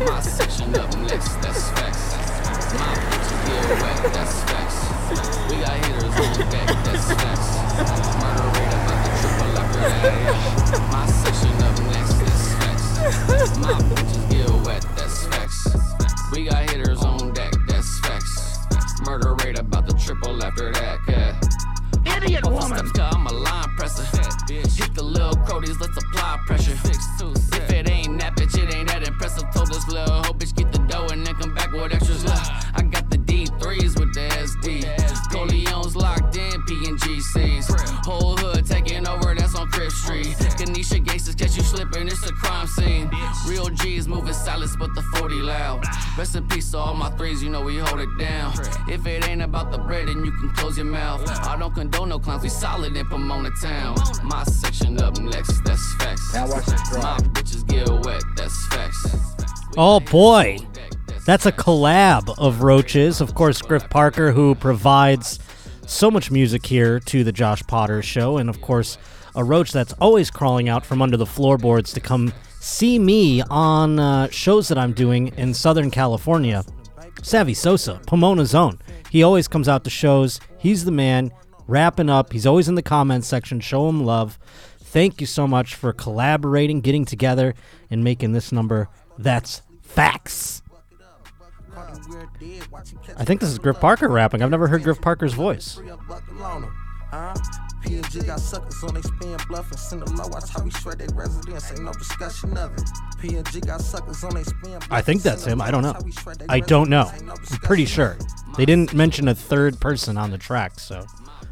[0.00, 2.16] My section up next, that's facts.
[2.74, 4.78] My bitches get wet, that's facts.
[5.48, 7.48] We got hitters on deck, that's facts.
[8.20, 10.04] Murder rate about the triple after that.
[10.34, 10.53] My
[47.24, 48.52] peace to all my threes, you know we hold it down.
[48.88, 51.28] If it ain't about the bread, then you can close your mouth.
[51.28, 53.96] I don't condone no clowns, we solid in Pomona town.
[54.22, 56.34] My section up next, that's facts.
[56.34, 59.16] Now watch this My bitches get wet, that's facts.
[59.76, 60.58] Oh boy.
[61.26, 63.22] That's a collab of Roaches.
[63.22, 65.38] Of course, Griff Parker, who provides
[65.86, 68.36] so much music here to the Josh Potter show.
[68.36, 68.98] And of course,
[69.34, 73.98] a Roach that's always crawling out from under the floorboards to come see me on
[73.98, 76.62] uh, shows that I'm doing in Southern California.
[77.22, 78.78] Savvy Sossa, Pomona Zone.
[79.10, 80.40] He always comes out to shows.
[80.58, 81.32] He's the man,
[81.66, 82.32] wrapping up.
[82.32, 83.60] He's always in the comments section.
[83.60, 84.38] Show him love.
[84.78, 87.54] Thank you so much for collaborating, getting together,
[87.90, 88.88] and making this number.
[89.18, 90.62] That's facts.
[93.16, 94.42] I think this is Griff Parker rapping.
[94.42, 95.80] I've never heard Griff Parker's voice.
[97.84, 100.26] P&G got suckers on they spin bluff and send a low.
[100.28, 101.70] Watch how we shred their residence.
[101.70, 102.82] Ain't no discussion of it.
[103.20, 105.60] P&G got suckers on they spin bluff I think that's him.
[105.60, 105.92] I don't know.
[105.92, 107.04] Watch how we shred they I don't know.
[107.04, 107.22] residence.
[107.22, 108.16] Ain't no I'm pretty sure.
[108.56, 111.04] They didn't mention a third person on the track, so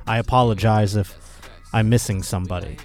[0.06, 1.18] I apologize if
[1.72, 2.78] I'm missing somebody.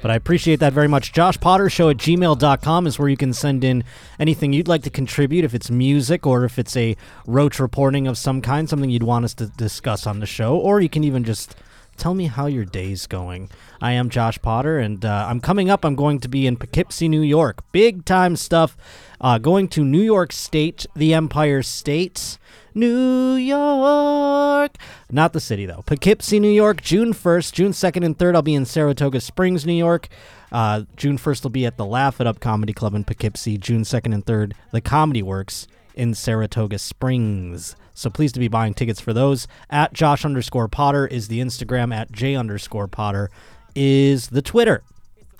[0.00, 1.12] But I appreciate that very much.
[1.12, 3.84] Josh Potter Show at gmail.com is where you can send in
[4.18, 8.18] anything you'd like to contribute, if it's music or if it's a roach reporting of
[8.18, 11.22] some kind, something you'd want us to discuss on the show, or you can even
[11.22, 11.54] just
[12.02, 13.48] tell me how your day's going.
[13.80, 15.84] I am Josh Potter, and uh, I'm coming up.
[15.84, 17.62] I'm going to be in Poughkeepsie, New York.
[17.70, 18.76] Big time stuff.
[19.20, 22.38] Uh, going to New York State, the Empire State.
[22.74, 24.72] New York.
[25.12, 25.82] Not the city, though.
[25.86, 27.52] Poughkeepsie, New York, June 1st.
[27.52, 30.08] June 2nd and 3rd, I'll be in Saratoga Springs, New York.
[30.50, 33.58] Uh, June 1st will be at the Laugh It Up Comedy Club in Poughkeepsie.
[33.58, 37.76] June 2nd and 3rd, the Comedy Works in Saratoga Springs.
[37.94, 39.46] So pleased to be buying tickets for those.
[39.70, 41.94] At Josh underscore Potter is the Instagram.
[41.94, 43.30] At J underscore Potter
[43.74, 44.82] is the Twitter.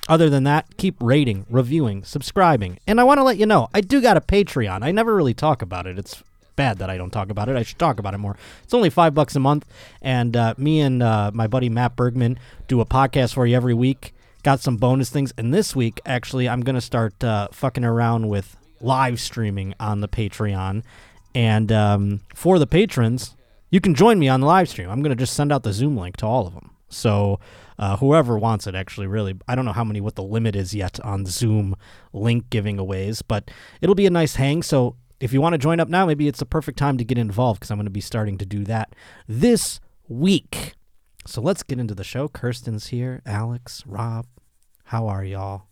[0.08, 2.78] Other than that, keep rating, reviewing, subscribing.
[2.86, 4.82] And I want to let you know, I do got a Patreon.
[4.82, 5.98] I never really talk about it.
[5.98, 6.22] It's
[6.56, 7.56] bad that I don't talk about it.
[7.56, 8.36] I should talk about it more.
[8.62, 9.66] It's only five bucks a month,
[10.00, 12.38] and uh, me and uh, my buddy Matt Bergman
[12.68, 14.12] do a podcast for you every week.
[14.42, 18.56] Got some bonus things, and this week, actually, I'm gonna start uh, fucking around with
[18.80, 20.82] live streaming on the Patreon.
[21.34, 23.36] And um, for the patrons,
[23.70, 24.90] you can join me on the live stream.
[24.90, 26.70] I'm gonna just send out the Zoom link to all of them.
[26.88, 27.40] So
[27.78, 30.74] uh, whoever wants it, actually, really, I don't know how many, what the limit is
[30.74, 31.74] yet on Zoom
[32.12, 33.50] link giving aways, but
[33.80, 34.62] it'll be a nice hang.
[34.62, 37.18] So if you want to join up now, maybe it's the perfect time to get
[37.18, 38.94] involved because I'm going to be starting to do that
[39.26, 40.74] this week.
[41.26, 42.28] So let's get into the show.
[42.28, 44.26] Kirsten's here, Alex, Rob.
[44.84, 45.71] How are y'all?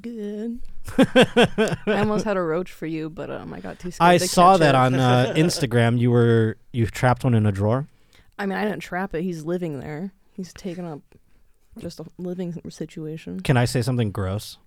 [0.00, 0.60] Good.
[0.98, 4.08] I almost had a roach for you, but um, I got too scared.
[4.10, 4.78] I to saw catch that it.
[4.78, 5.98] on uh, Instagram.
[5.98, 7.86] You were you trapped one in a drawer.
[8.38, 9.22] I mean, I didn't trap it.
[9.22, 10.12] He's living there.
[10.32, 11.00] He's taken up
[11.78, 13.40] just a living situation.
[13.40, 14.58] Can I say something gross?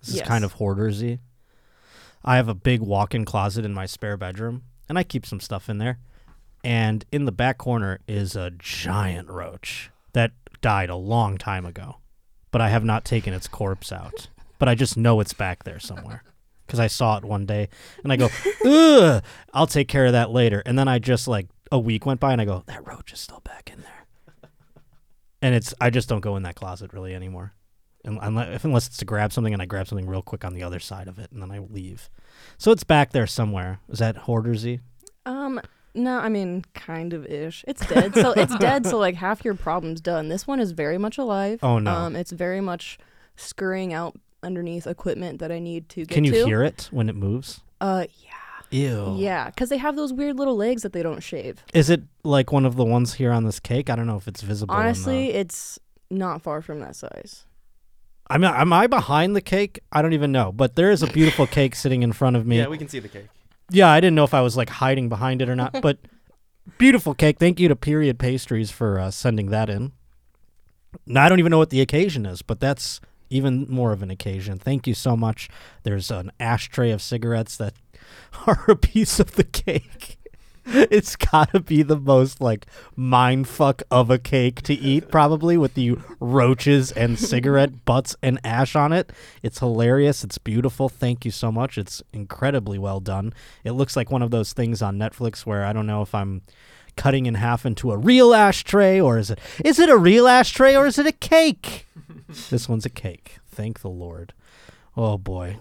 [0.00, 1.18] This is kind of hoardersy.
[2.24, 5.68] I have a big walk-in closet in my spare bedroom, and I keep some stuff
[5.68, 5.98] in there.
[6.64, 11.96] And in the back corner is a giant roach that died a long time ago,
[12.52, 14.28] but I have not taken its corpse out.
[14.62, 16.22] But I just know it's back there somewhere
[16.64, 17.68] because I saw it one day,
[18.04, 18.28] and I go,
[18.64, 19.20] "Ugh,
[19.52, 22.30] I'll take care of that later." And then I just like a week went by,
[22.30, 24.50] and I go, "That roach is still back in there."
[25.42, 27.54] And it's I just don't go in that closet really anymore
[28.04, 30.78] unless, unless it's to grab something and I grab something real quick on the other
[30.78, 32.08] side of it and then I leave.
[32.56, 33.80] So it's back there somewhere.
[33.88, 34.78] Is that hoardersy?
[35.26, 35.60] Um,
[35.92, 37.64] no, I mean, kind of ish.
[37.66, 38.14] It's dead.
[38.14, 38.86] So it's dead.
[38.86, 40.28] So like half your problem's done.
[40.28, 41.58] This one is very much alive.
[41.64, 41.90] Oh, no.
[41.90, 43.00] Um, it's very much
[43.34, 46.44] scurrying out underneath equipment that I need to get Can you to.
[46.46, 47.60] hear it when it moves?
[47.80, 48.28] Uh, yeah.
[48.70, 49.16] Ew.
[49.18, 51.62] yeah, because they have those weird little legs that they don't shave.
[51.74, 53.90] Is it like one of the ones here on this cake?
[53.90, 54.74] I don't know if it's visible.
[54.74, 55.78] in the- Honestly, it's
[56.10, 57.44] not far from that size.
[58.30, 59.80] I mean, am I behind the cake?
[59.92, 60.52] I don't even know.
[60.52, 62.56] But there is a beautiful cake sitting in front of me.
[62.58, 63.26] Yeah, we can see the cake.
[63.70, 65.98] Yeah, I didn't know if I was like hiding behind it or not, but
[66.78, 67.38] beautiful cake.
[67.38, 69.92] Thank you to Period Pastries for uh, sending that in.
[71.04, 74.10] Now I don't even know what the occasion is, but that's even more of an
[74.10, 74.58] occasion.
[74.58, 75.48] Thank you so much.
[75.82, 77.74] There's an ashtray of cigarettes that
[78.46, 80.18] are a piece of the cake.
[80.64, 85.74] It's gotta be the most like mind fuck of a cake to eat, probably with
[85.74, 89.10] the roaches and cigarette butts and ash on it.
[89.42, 90.22] It's hilarious.
[90.22, 90.88] It's beautiful.
[90.88, 91.78] Thank you so much.
[91.78, 93.32] It's incredibly well done.
[93.64, 96.42] It looks like one of those things on Netflix where I don't know if I'm
[96.96, 100.76] cutting in half into a real ashtray or is it is it a real ashtray
[100.76, 101.86] or is it a cake?
[102.50, 103.38] this one's a cake.
[103.46, 104.32] Thank the Lord.
[104.96, 105.56] Oh boy.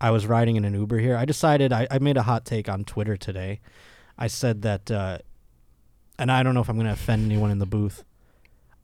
[0.00, 1.16] I was riding in an Uber here.
[1.16, 3.60] I decided I, I made a hot take on Twitter today.
[4.18, 5.18] I said that, uh,
[6.18, 8.02] and I don't know if I'm going to offend anyone in the booth.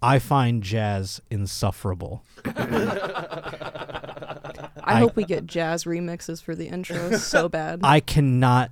[0.03, 2.23] I find jazz insufferable.
[2.45, 7.81] I, I- hope we get jazz remixes for the intro so bad.
[7.83, 8.71] I cannot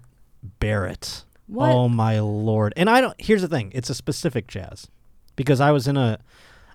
[0.60, 1.24] bear it.
[1.46, 1.70] What?
[1.70, 2.72] Oh my lord!
[2.76, 3.14] And I don't.
[3.18, 4.88] Here's the thing: it's a specific jazz,
[5.36, 6.18] because I was in a,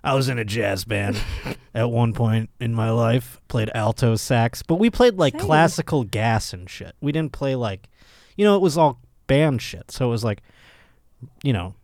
[0.04, 1.20] I was in a jazz band
[1.74, 3.40] at one point in my life.
[3.48, 5.42] Played alto sax, but we played like Same.
[5.46, 6.94] classical gas and shit.
[7.00, 7.88] We didn't play like,
[8.36, 9.90] you know, it was all band shit.
[9.90, 10.42] So it was like,
[11.42, 11.74] you know.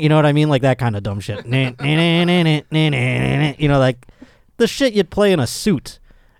[0.00, 0.48] You know what I mean?
[0.48, 1.46] Like that kind of dumb shit.
[3.58, 4.06] You know, like
[4.58, 5.98] the shit you'd play in a suit.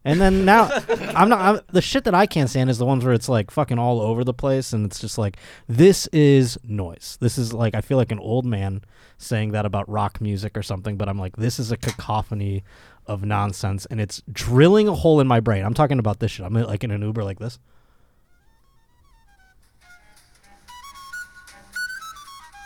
[0.09, 0.71] And then now,
[1.15, 1.39] I'm not.
[1.39, 4.01] I'm, the shit that I can't stand is the ones where it's like fucking all
[4.01, 5.37] over the place, and it's just like
[5.69, 7.19] this is noise.
[7.21, 8.81] This is like I feel like an old man
[9.19, 10.97] saying that about rock music or something.
[10.97, 12.65] But I'm like, this is a cacophony
[13.07, 15.63] of nonsense, and it's drilling a hole in my brain.
[15.63, 16.47] I'm talking about this shit.
[16.47, 17.59] I'm like in an Uber like this.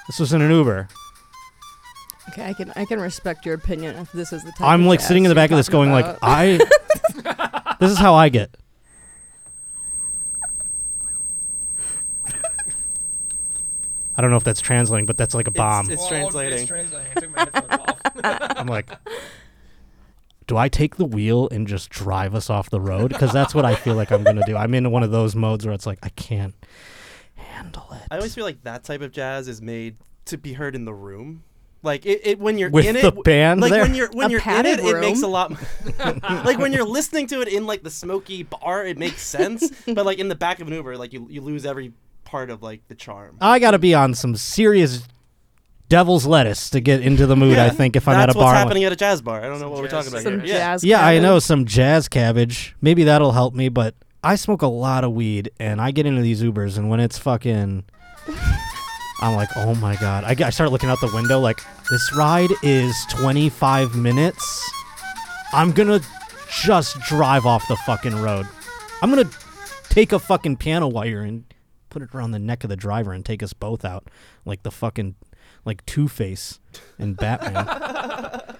[0.07, 0.87] This was in an Uber.
[2.29, 4.61] okay, I can I can respect your opinion if this is the type.
[4.61, 6.07] I'm like sitting in the back of this going like.
[6.23, 6.61] I
[7.83, 8.55] This is how I get.
[14.17, 15.91] I don't know if that's translating, but that's like a bomb.
[15.91, 16.59] It's Well, translating.
[16.61, 17.11] It's translating.
[17.17, 18.57] I took my headphones off.
[18.59, 18.89] I'm like
[20.47, 23.09] Do I take the wheel and just drive us off the road?
[23.09, 24.57] Because that's what I feel like I'm gonna do.
[24.57, 26.55] I'm in one of those modes where it's like I can't
[27.35, 28.03] handle it.
[28.13, 29.97] I always feel like that type of jazz is made
[30.27, 31.43] to be heard in the room.
[31.83, 33.83] Like it, it when you're With in the it, band like there?
[33.83, 35.53] when you're when A you're in padded it, it makes a lot.
[36.45, 39.69] like when you're listening to it in like the smoky bar, it makes sense.
[39.87, 41.93] but like in the back of an Uber, like you you lose every
[42.25, 43.37] part of like the charm.
[43.41, 45.03] I gotta be on some serious
[45.89, 48.45] devil's lettuce to get into the mood, I think, if I'm at a what's bar.
[48.55, 49.43] What's happening at a jazz bar.
[49.43, 50.47] I don't know what we're talking about some here.
[50.49, 50.55] Yeah.
[50.59, 50.85] jazz.
[50.85, 52.75] Yeah, I know some jazz cabbage.
[52.81, 53.95] Maybe that'll help me, but
[54.25, 57.19] I smoke a lot of weed and I get into these Ubers and when it's
[57.19, 57.85] fucking
[59.23, 61.61] I'm like, "Oh my god." I, I start looking out the window like
[61.91, 64.71] this ride is 25 minutes.
[65.53, 66.07] I'm going to
[66.63, 68.47] just drive off the fucking road.
[69.03, 69.37] I'm going to
[69.89, 71.45] take a fucking piano wire and
[71.91, 74.09] put it around the neck of the driver and take us both out
[74.45, 75.15] like the fucking
[75.65, 76.59] like Two-Face
[76.99, 78.43] and Batman.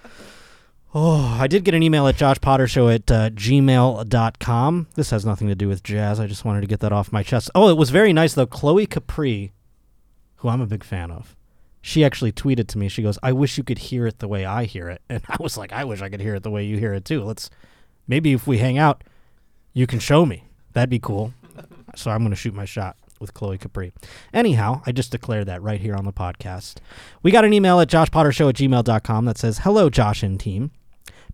[0.95, 4.87] Oh, I did get an email at joshpottershow at uh, gmail.com.
[4.93, 6.19] This has nothing to do with jazz.
[6.19, 7.49] I just wanted to get that off my chest.
[7.55, 8.45] Oh, it was very nice, though.
[8.45, 9.53] Chloe Capri,
[10.43, 11.37] who I'm a big fan of,
[11.81, 12.89] she actually tweeted to me.
[12.89, 15.01] She goes, I wish you could hear it the way I hear it.
[15.09, 17.05] And I was like, I wish I could hear it the way you hear it,
[17.05, 17.23] too.
[17.23, 17.49] Let's
[18.07, 19.05] maybe if we hang out,
[19.73, 20.43] you can show me.
[20.73, 21.33] That'd be cool.
[21.95, 23.93] So I'm going to shoot my shot with Chloe Capri.
[24.33, 26.77] Anyhow, I just declared that right here on the podcast.
[27.21, 30.71] We got an email at joshpottershow at gmail.com that says, Hello, Josh and team.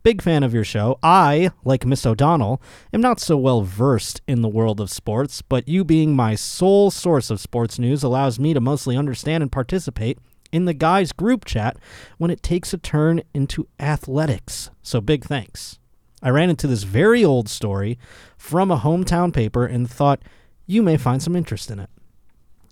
[0.02, 0.98] Big fan of your show.
[1.04, 2.62] I, like Miss O'Donnell,
[2.94, 6.90] am not so well versed in the world of sports, but you being my sole
[6.90, 10.18] source of sports news allows me to mostly understand and participate
[10.52, 11.78] in the guys' group chat
[12.18, 14.72] when it takes a turn into athletics.
[14.82, 15.80] So big thanks.
[16.22, 17.98] I ran into this very old story
[18.38, 20.22] from a hometown paper and thought
[20.66, 21.90] you may find some interest in it.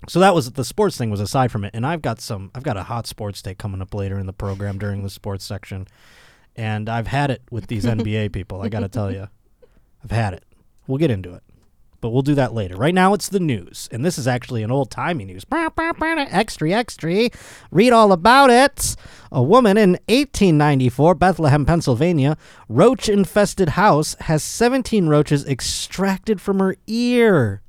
[0.07, 2.63] So that was the sports thing was aside from it, and I've got some I've
[2.63, 5.87] got a hot sports take coming up later in the program during the sports section,
[6.57, 8.61] and I've had it with these NBA people.
[8.61, 9.27] I got to tell you,
[10.03, 10.43] I've had it.
[10.87, 11.43] We'll get into it,
[12.01, 12.75] but we'll do that later.
[12.75, 15.43] Right now, it's the news, and this is actually an old timey news.
[16.31, 17.29] Extra, extra.
[17.71, 18.95] Read all about it.
[19.31, 22.37] A woman in 1894, Bethlehem, Pennsylvania,
[22.69, 27.61] roach infested house has 17 roaches extracted from her ear.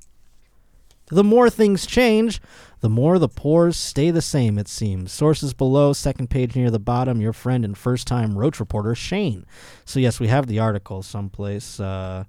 [1.09, 2.39] The more things change,
[2.81, 5.11] the more the pores stay the same, it seems.
[5.11, 9.45] Sources below, second page near the bottom, your friend and first time roach reporter, Shane.
[9.85, 11.79] So, yes, we have the article someplace.
[11.79, 12.25] Uh,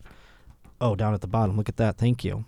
[0.81, 1.57] oh, down at the bottom.
[1.57, 1.99] Look at that.
[1.99, 2.45] Thank you.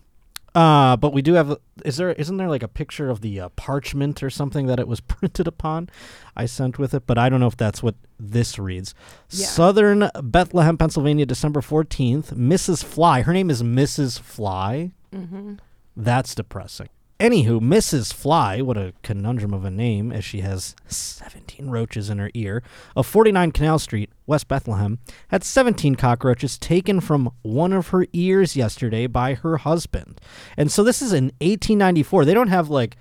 [0.55, 1.57] Uh, but we do have.
[1.85, 2.12] Is there?
[2.12, 5.47] Isn't there like a picture of the uh, parchment or something that it was printed
[5.47, 5.89] upon?
[6.37, 8.95] I sent with it, but I don't know if that's what this reads.
[9.31, 9.47] Yeah.
[9.47, 12.35] Southern Bethlehem, Pennsylvania, December fourteenth.
[12.35, 12.85] Mrs.
[12.85, 13.23] Fly.
[13.23, 14.21] Her name is Mrs.
[14.21, 14.91] Fly.
[15.15, 15.55] Mm-hmm.
[15.96, 16.88] That's depressing.
[17.22, 18.12] Anywho, Mrs.
[18.12, 22.64] Fly, what a conundrum of a name, as she has 17 roaches in her ear,
[22.96, 28.56] of 49 Canal Street, West Bethlehem, had 17 cockroaches taken from one of her ears
[28.56, 30.20] yesterday by her husband.
[30.56, 32.25] And so this is in 1894.
[32.25, 32.96] They don't have like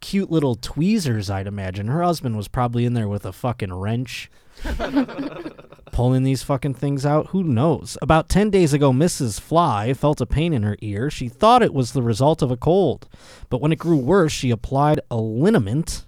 [0.00, 1.86] cute little tweezers, I'd imagine.
[1.86, 4.30] Her husband was probably in there with a fucking wrench
[5.92, 7.28] pulling these fucking things out.
[7.28, 7.98] Who knows?
[8.02, 9.40] About 10 days ago, Mrs.
[9.40, 11.10] Fly felt a pain in her ear.
[11.10, 13.08] She thought it was the result of a cold.
[13.50, 16.04] But when it grew worse, she applied a liniment.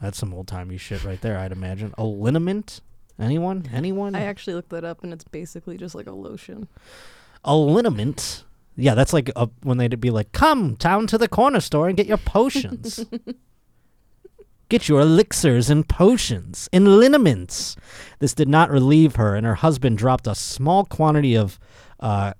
[0.00, 1.94] That's some old timey shit right there, I'd imagine.
[1.98, 2.80] A liniment?
[3.18, 3.68] Anyone?
[3.72, 4.14] Anyone?
[4.14, 6.68] I actually looked that up, and it's basically just like a lotion.
[7.44, 8.44] a liniment.
[8.76, 11.96] Yeah, that's like a, when they'd be like, "Come down to the corner store and
[11.96, 13.04] get your potions.
[14.68, 17.76] get your elixirs and potions and liniments."
[18.18, 21.58] This did not relieve her, and her husband dropped a small quantity of
[22.00, 22.32] uh,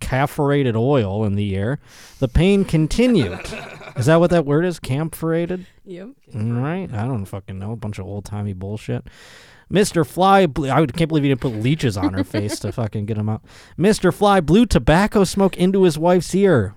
[0.00, 1.78] camphorated oil in the air.
[2.18, 3.40] The pain continued.
[3.96, 4.78] is that what that word is?
[4.78, 5.66] Camphorated.
[5.84, 6.08] Yep.
[6.34, 6.88] Right?
[6.92, 7.72] I don't fucking know.
[7.72, 9.06] A bunch of old timey bullshit.
[9.72, 10.06] Mr.
[10.06, 13.28] Fly, I can't believe he didn't put leeches on her face to fucking get him
[13.28, 13.42] out.
[13.76, 14.14] Mr.
[14.14, 16.75] Fly blew tobacco smoke into his wife's ear.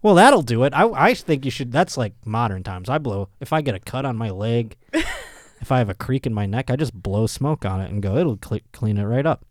[0.00, 0.72] Well, that'll do it.
[0.74, 1.72] I, I think you should.
[1.72, 2.88] That's like modern times.
[2.88, 6.26] I blow if I get a cut on my leg, if I have a creak
[6.26, 8.16] in my neck, I just blow smoke on it and go.
[8.16, 9.44] It'll cle clean it right up.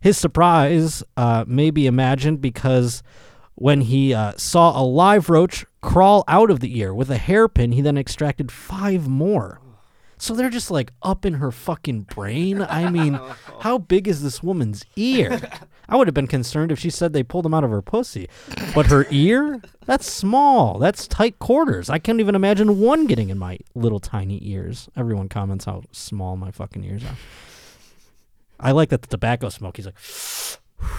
[0.00, 3.02] His surprise uh, may be imagined because
[3.54, 7.72] when he uh, saw a live roach crawl out of the ear with a hairpin,
[7.72, 9.60] he then extracted five more.
[10.18, 12.62] So they're just like up in her fucking brain.
[12.62, 13.18] I mean,
[13.60, 15.40] how big is this woman's ear?
[15.88, 18.28] I would have been concerned if she said they pulled them out of her pussy.
[18.74, 19.60] But her ear?
[19.86, 20.78] That's small.
[20.78, 21.88] That's tight quarters.
[21.88, 24.88] I can't even imagine one getting in my little tiny ears.
[24.96, 27.16] Everyone comments how small my fucking ears are.
[28.58, 29.76] I like that the tobacco smoke.
[29.76, 29.98] He's like,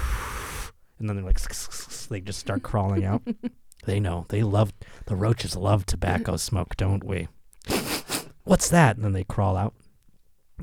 [0.99, 1.39] and then they're like,
[2.09, 3.21] they just start crawling out.
[3.85, 4.25] They know.
[4.29, 4.73] They love,
[5.05, 7.27] the roaches love tobacco smoke, don't we?
[8.43, 8.95] What's that?
[8.95, 9.73] And then they crawl out.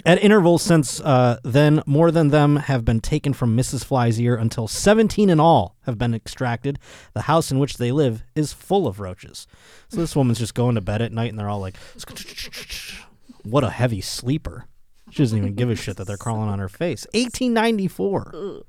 [0.04, 3.84] At intervals since uh, then, more than them have been taken from Mrs.
[3.84, 6.80] Fly's ear until 17 in all have been extracted.
[7.12, 9.46] The house in which they live is full of roaches.
[9.88, 11.76] So this woman's just going to bed at night and they're all like,
[13.44, 14.66] what a heavy sleeper.
[15.10, 17.06] She doesn't even give a shit that they're crawling on her face.
[17.14, 18.64] 1894.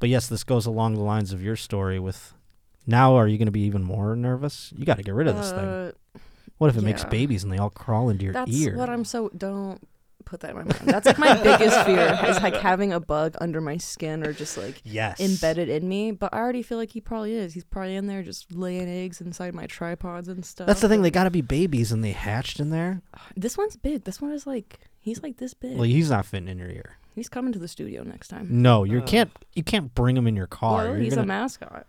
[0.00, 2.34] But yes, this goes along the lines of your story with
[2.86, 4.72] now are you going to be even more nervous?
[4.76, 5.58] You got to get rid of this thing.
[5.60, 5.92] Uh,
[6.56, 8.76] What if it makes babies and they all crawl into your That's ear?
[8.76, 9.80] what I'm so don't
[10.28, 10.80] put that in my mind.
[10.84, 14.58] That's like my biggest fear is like having a bug under my skin or just
[14.58, 15.18] like yes.
[15.20, 16.10] embedded in me.
[16.12, 17.54] But I already feel like he probably is.
[17.54, 20.66] He's probably in there just laying eggs inside my tripods and stuff.
[20.66, 21.02] That's the thing.
[21.02, 23.00] They got to be babies and they hatched in there.
[23.36, 24.04] This one's big.
[24.04, 25.74] This one is like he's like this big.
[25.76, 26.96] Well, he's not fitting in your ear.
[27.14, 28.48] he's coming to the studio next time.
[28.50, 29.04] No, you Oh.
[29.04, 29.30] can't.
[29.54, 30.84] You can't bring him in your car.
[30.90, 31.86] Well, he's gonna- a mascot.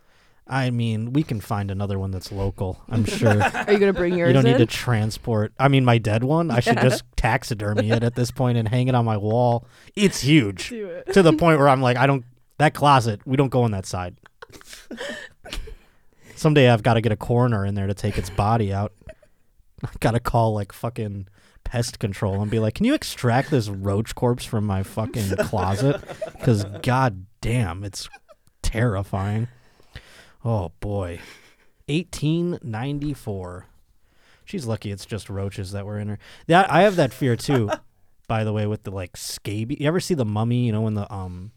[0.50, 2.82] I mean, we can find another one that's local.
[2.90, 3.42] I'm sure.
[3.54, 4.54] Are you gonna bring yours you don't in?
[4.54, 5.54] need to transport.
[5.60, 6.50] I mean, my dead one.
[6.50, 9.68] I should just taxidermy it at this point and hang it on my wall.
[9.96, 11.14] It's huge it.
[11.14, 12.26] to the point where I'm like, I don't.
[12.58, 14.18] That closet, we don't go on that side.
[16.36, 18.92] Someday I've got to get a coroner in there to take its body out.
[19.84, 21.28] I got to call like fucking
[21.64, 26.02] pest control and be like, "Can you extract this roach corpse from my fucking closet?"
[26.34, 28.10] Because god damn, it's
[28.62, 29.48] terrifying.
[30.44, 31.20] Oh boy,
[31.88, 33.66] 1894.
[34.46, 36.20] She's lucky it's just roaches that were in her.
[36.48, 37.70] Yeah, I have that fear too.
[38.28, 39.80] by the way, with the like scabies.
[39.80, 40.66] You ever see the mummy?
[40.66, 41.52] You know when the um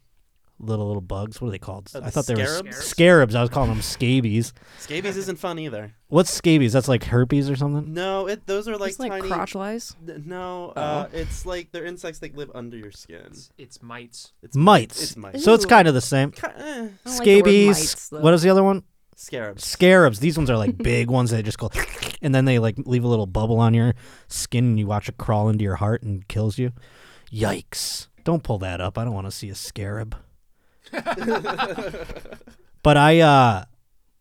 [0.62, 1.40] little little bugs.
[1.40, 1.90] What are they called?
[1.94, 2.76] Uh, I the thought they were scarabs?
[2.84, 3.34] scarabs.
[3.34, 4.52] I was calling them scabies.
[4.78, 5.92] Scabies isn't fun either.
[6.08, 6.72] What's scabies?
[6.72, 7.92] That's like herpes or something.
[7.92, 9.28] No, it those are like It's like tiny.
[9.28, 9.94] crotch lice.
[10.08, 10.80] N- No, Oh.
[10.80, 13.22] uh, it's like they're insects that live under your skin.
[13.26, 14.32] It's, it's mites.
[14.42, 15.02] It's Mites.
[15.02, 15.44] It's mites.
[15.44, 15.68] So it's Ew.
[15.68, 16.30] kind of the same.
[16.30, 17.78] Ki- eh, I don't like the Scabies.
[17.78, 18.20] mites, though.
[18.20, 18.82] what is the other one?
[19.14, 19.64] scarabs.
[19.64, 20.18] Scarabs.
[20.18, 21.70] These ones are like big ones that just go,
[22.22, 23.94] and then they like leave a little bubble on your
[24.26, 26.72] skin, and you watch it crawl into your heart and kills you.
[27.32, 28.08] Yikes!
[28.24, 28.98] Don't pull that up.
[28.98, 30.16] I don't want to see a scarab.
[32.82, 33.64] but I, uh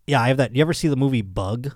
[0.07, 0.55] yeah, I have that.
[0.55, 1.73] You ever see the movie Bug?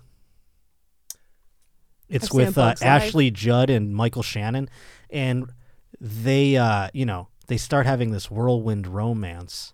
[2.09, 4.69] It's I've with uh, Ashley Judd and Michael Shannon,
[5.09, 5.51] and
[5.99, 9.73] they, uh, you know, they start having this whirlwind romance,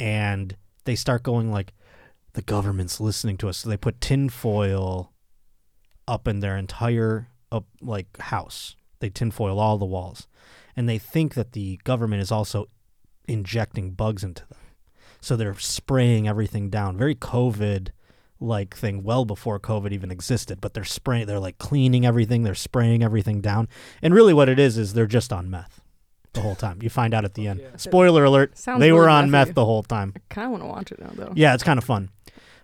[0.00, 1.72] and they start going like,
[2.32, 5.12] the government's listening to us, so they put tinfoil
[6.08, 8.74] up in their entire up like house.
[8.98, 10.26] They tinfoil all the walls,
[10.74, 12.68] and they think that the government is also
[13.26, 14.58] injecting bugs into them.
[15.20, 16.96] So they're spraying everything down.
[16.96, 17.88] Very COVID
[18.40, 22.54] like thing well before COVID even existed, but they're spraying they're like cleaning everything, they're
[22.54, 23.68] spraying everything down.
[24.02, 25.80] And really what it is is they're just on meth
[26.34, 26.80] the whole time.
[26.82, 27.60] You find out at the end.
[27.60, 27.76] yeah.
[27.76, 30.12] Spoiler alert, Sounds they were on meth the whole time.
[30.16, 31.32] I kind of want to watch it now, though.
[31.34, 32.10] Yeah, it's kind of fun.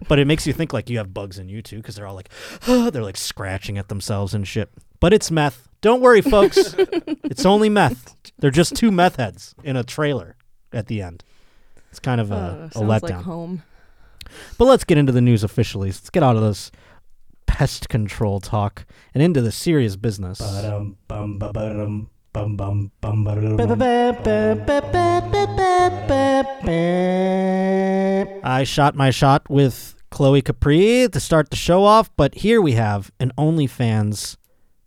[0.09, 2.15] but it makes you think like you have bugs in you too because they're all
[2.15, 2.31] like
[2.67, 4.71] they're like scratching at themselves and shit.
[4.99, 5.69] But it's meth.
[5.81, 6.75] Don't worry, folks.
[6.79, 8.15] it's only meth.
[8.39, 10.37] They're just two meth heads in a trailer
[10.73, 11.25] at the end.
[11.91, 13.03] It's kind of a, Uh, a letdown.
[13.03, 13.63] like home.
[14.59, 15.89] But let's get into the news officially.
[15.89, 16.71] Let's get out of this
[17.47, 20.41] pest control talk and into the serious business.
[28.43, 32.73] I shot my shot with Chloe Capri to start the show off, but here we
[32.73, 34.37] have an OnlyFans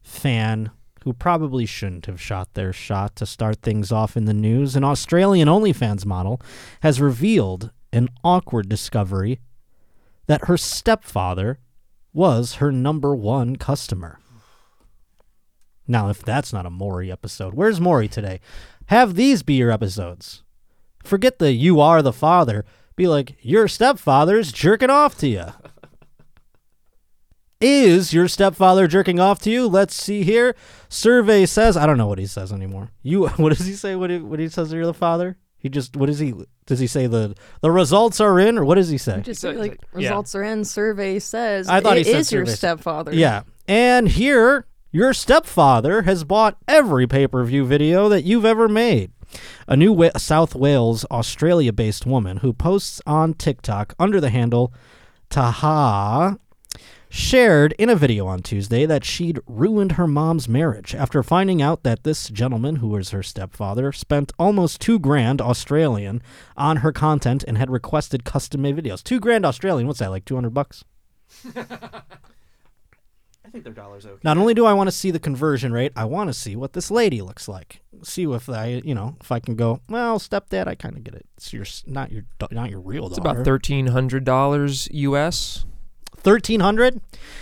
[0.02, 0.72] fan
[1.04, 4.76] who probably shouldn't have shot their shot to start things off in the news.
[4.76, 6.42] An Australian OnlyFans model
[6.82, 9.40] has revealed an awkward discovery
[10.28, 11.60] that her stepfather
[12.14, 14.20] was her number one customer.
[15.88, 18.40] Now, if that's not a Maury episode, where's Maury today?
[18.86, 20.44] Have these be your episodes.
[21.04, 22.64] Forget the you are the father.
[22.96, 25.46] Be like, your stepfather's jerking off to you.
[27.64, 29.68] Is your stepfather jerking off to you?
[29.68, 30.56] Let's see here.
[30.90, 32.92] Survey says, I don't know what he says anymore.
[33.02, 35.38] You, what does he say What he, when he says you're the father?
[35.58, 36.34] He just, what does he,
[36.66, 39.22] does he say the, the results are in or what does he say?
[39.22, 40.10] Just So- like yeah.
[40.10, 40.66] results are in.
[40.66, 42.56] Survey says I thought he it said is your survey.
[42.58, 43.14] stepfather.
[43.14, 43.44] Yeah.
[43.66, 49.12] And here, your stepfather has bought every pay per view video that you've ever made.
[49.68, 54.74] A new Wa- South Wales, Australia based woman who posts on TikTok under the handle
[55.30, 56.38] Taha
[57.14, 61.84] shared in a video on Tuesday that she'd ruined her mom's marriage after finding out
[61.84, 66.24] that this gentleman, who was her stepfather, spent almost two grand Australian
[66.58, 69.04] on her content and had requested custom made videos.
[69.04, 70.84] Two grand Australian, what's that, like 200 bucks?
[71.56, 74.20] I think their dollars okay.
[74.24, 76.74] Not only do I want to see the conversion rate, I want to see what
[76.74, 77.82] this lady looks like.
[78.02, 79.82] See if I, you know, if I can go.
[79.88, 81.28] Well, stepdad, I kind of get it.
[81.38, 83.30] It's your not your not your real It's daughter.
[83.30, 85.66] about thirteen hundred dollars US.
[86.24, 87.02] Thirteen hundred,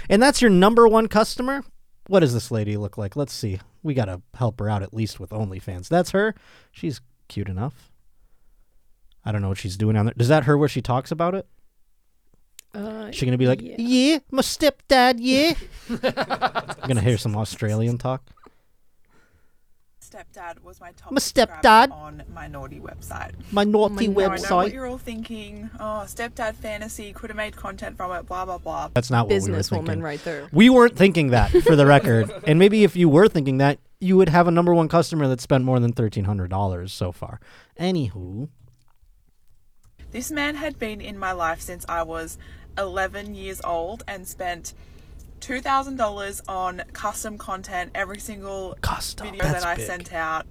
[0.10, 1.64] and that's your number one customer.
[2.08, 3.16] What does this lady look like?
[3.16, 3.60] Let's see.
[3.84, 5.88] We gotta help her out at least with OnlyFans.
[5.88, 6.36] That's her.
[6.72, 7.92] She's cute enough.
[9.24, 10.16] I don't know what she's doing on there.
[10.18, 11.48] Is that her where she talks about it?
[12.74, 13.76] Uh, she gonna be like, yeah.
[13.78, 15.54] yeah, my stepdad, yeah.
[15.90, 18.24] I'm gonna hear some Australian talk.
[20.12, 21.92] Stepdad was my top My subscriber stepdad.
[21.92, 23.32] on my naughty website.
[23.52, 24.74] My naughty my Now, I know what website.
[24.74, 25.70] you're all thinking.
[25.80, 28.26] Oh, stepdad fantasy could have made content from it.
[28.28, 28.90] Blah blah blah.
[28.94, 29.86] That's not what we were thinking.
[29.88, 30.48] businesswoman right there.
[30.52, 32.32] We weren't thinking that, for the record.
[32.48, 35.40] and maybe if you were thinking that, you would have a number one customer that
[35.42, 37.40] spent more than thirteen hundred dollars so far.
[37.80, 38.50] Anywho,
[40.12, 42.38] This man had been in my life since I was
[42.78, 44.74] 11 years old and spent
[45.42, 49.86] $2,000 on custom content every single Custom, video that's that I big.
[49.86, 50.46] sent out.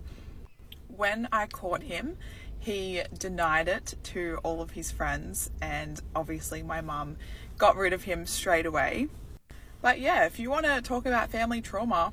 [0.89, 2.19] When I caught him,
[2.59, 7.17] he denied it to all of his friends, and obviously, my mum
[7.57, 9.09] got rid of him straight away.
[9.81, 12.13] But yeah, if you want to talk about family trauma,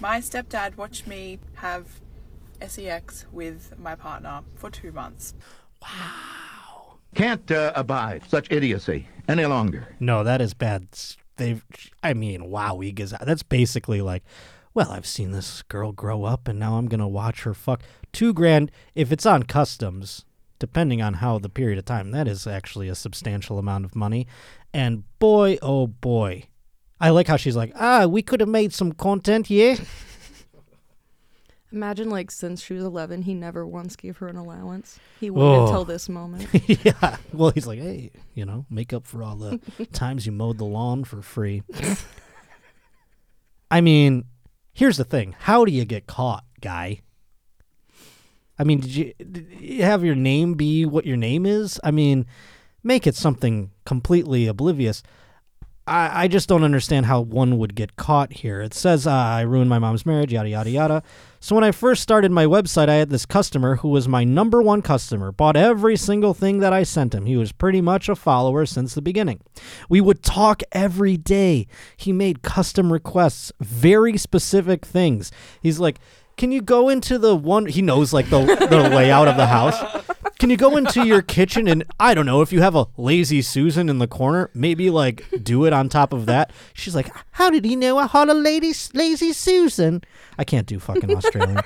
[0.00, 2.00] my stepdad watched me have
[2.66, 5.34] sex with my partner for two months.
[5.82, 6.98] Wow.
[7.14, 9.94] Can't uh, abide such idiocy any longer.
[10.00, 10.88] no, that is bad.
[11.36, 11.64] They've,
[12.02, 14.22] I mean, wow, Egas, that's basically like,
[14.74, 18.32] well, I've seen this girl grow up, and now I'm gonna watch her fuck two
[18.32, 18.70] grand.
[18.94, 20.24] If it's on customs,
[20.58, 24.26] depending on how the period of time, that is actually a substantial amount of money.
[24.72, 26.44] And boy, oh boy,
[27.00, 29.76] I like how she's like, ah, we could have made some content, yeah.
[31.76, 34.98] Imagine like since she was 11, he never once gave her an allowance.
[35.20, 35.66] He waited Oh.
[35.66, 36.48] until this moment.
[36.84, 37.18] yeah.
[37.34, 39.60] Well, he's like, hey, you know, make up for all the
[39.92, 41.62] times you mowed the lawn for free.
[43.70, 44.24] I mean,
[44.72, 47.00] here's the thing: how do you get caught, guy?
[48.58, 51.78] I mean, did you, did you have your name be what your name is?
[51.84, 52.24] I mean,
[52.82, 55.02] make it something completely oblivious.
[55.86, 58.60] I, I just don't understand how one would get caught here.
[58.60, 61.02] It says uh, I ruined my mom's marriage, yada yada yada.
[61.46, 64.60] So when I first started my website, I had this customer who was my number
[64.60, 67.24] one customer, bought every single thing that I sent him.
[67.24, 69.38] He was pretty much a follower since the beginning.
[69.88, 71.68] We would talk every day.
[71.96, 75.30] He made custom requests, very specific things.
[75.62, 76.00] He's like,
[76.36, 79.80] "Can you go into the one?" He knows like the the layout of the house.
[80.38, 83.40] Can you go into your kitchen and I don't know if you have a lazy
[83.40, 86.52] Susan in the corner, maybe like do it on top of that.
[86.74, 90.02] She's like, "How did he know I had a lady lazy Susan?"
[90.38, 91.62] I can't do fucking Australian.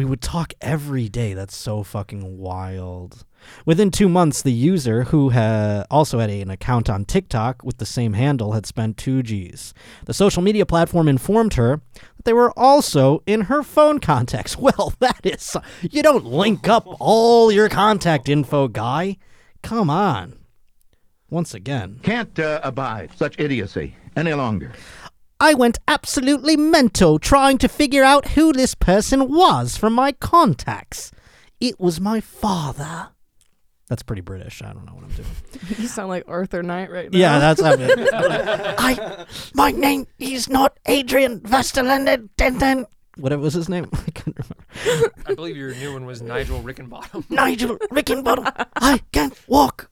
[0.00, 1.34] We would talk every day.
[1.34, 3.26] That's so fucking wild.
[3.66, 7.76] Within two months, the user, who ha- also had a- an account on TikTok with
[7.76, 9.74] the same handle, had spent two G's.
[10.06, 11.82] The social media platform informed her
[12.16, 14.56] that they were also in her phone contacts.
[14.70, 15.54] Well, that is.
[15.82, 19.18] You don't link up all your contact info, guy.
[19.62, 20.38] come on.
[21.28, 22.00] Once again.
[22.02, 24.72] Can't uh, abide such idiocy any longer.
[25.42, 31.10] I went absolutely mental trying to figure out who this person was from my contacts.
[31.60, 33.08] It was my father.
[33.88, 34.62] That's pretty British.
[34.62, 35.28] I don't know what I'm doing.
[35.78, 37.18] You sound like Arthur Knight right now.
[37.18, 39.26] Yeah, that's I mean, I.
[39.54, 42.84] My name is not Adrian Vesterlanden.
[43.16, 43.88] Whatever was his name?
[43.92, 45.10] I can't remember.
[45.26, 47.28] I believe your new one was Nigel Rickenbottom.
[47.30, 48.66] Nigel Rickenbottom.
[48.76, 49.89] I can't walk.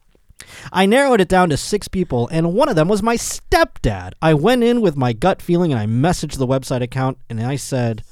[0.73, 4.13] I narrowed it down to six people, and one of them was my stepdad.
[4.21, 7.57] I went in with my gut feeling and I messaged the website account and I
[7.57, 8.03] said,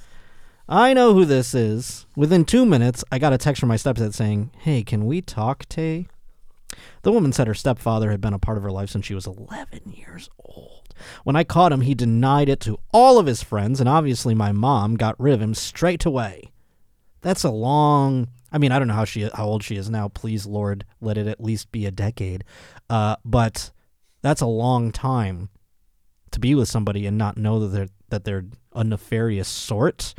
[0.68, 2.06] I know who this is.
[2.16, 5.68] Within two minutes, I got a text from my stepdad saying, Hey, can we talk,
[5.68, 6.08] Tay?
[7.02, 9.26] The woman said her stepfather had been a part of her life since she was
[9.26, 10.92] 11 years old.
[11.24, 14.50] When I caught him, he denied it to all of his friends, and obviously my
[14.50, 16.50] mom got rid of him straight away.
[17.20, 18.28] That's a long.
[18.56, 20.08] I mean, I don't know how she how old she is now.
[20.08, 22.42] Please, Lord, let it at least be a decade.
[22.88, 23.70] Uh, but
[24.22, 25.50] that's a long time
[26.30, 30.14] to be with somebody and not know that they're that they're a nefarious sort.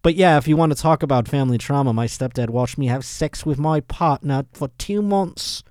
[0.00, 3.04] But yeah, if you want to talk about family trauma, my stepdad watched me have
[3.04, 5.62] sex with my partner for two months.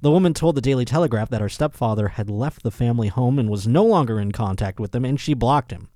[0.00, 3.48] The woman told the Daily Telegraph that her stepfather had left the family home and
[3.48, 5.88] was no longer in contact with them, and she blocked him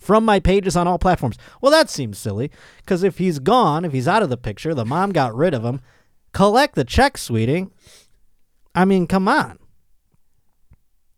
[0.00, 1.36] from my pages on all platforms.
[1.60, 4.84] Well, that seems silly, because if he's gone, if he's out of the picture, the
[4.84, 5.80] mom got rid of him.
[6.32, 7.68] Collect the check, sweetie.
[8.74, 9.58] I mean, come on.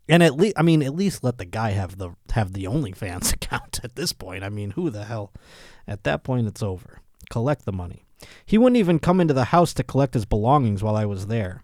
[0.09, 3.33] And at least, I mean, at least let the guy have the have the OnlyFans
[3.35, 4.42] account at this point.
[4.45, 5.33] I mean, who the hell?
[5.87, 7.01] At that point, it's over.
[7.31, 8.05] Collect the money.
[8.45, 11.62] He wouldn't even come into the house to collect his belongings while I was there.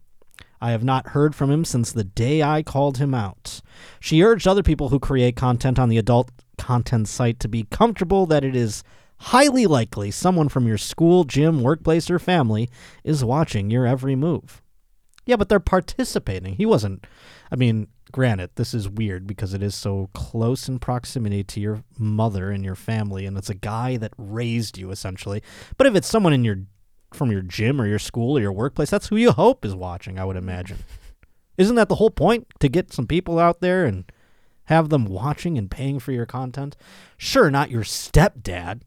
[0.61, 3.61] I have not heard from him since the day I called him out.
[4.01, 8.27] She urged other people who create content on the adult content site to be comfortable
[8.27, 8.83] that it is
[9.19, 12.69] highly likely someone from your school, gym, workplace, or family
[13.05, 14.63] is watching your every move.
[15.27, 16.55] Yeah, but they're participating.
[16.55, 17.07] He wasn't.
[17.53, 21.85] I mean, granted, this is weird because it is so close in proximity to your
[21.99, 25.43] mother and your family, and it's a guy that raised you essentially.
[25.77, 26.61] But if it's someone in your
[27.13, 30.19] from your gym or your school or your workplace, that's who you hope is watching,
[30.19, 30.79] I would imagine.
[31.57, 32.47] Isn't that the whole point?
[32.61, 34.11] To get some people out there and
[34.65, 36.77] have them watching and paying for your content?
[37.17, 38.83] Sure, not your stepdad.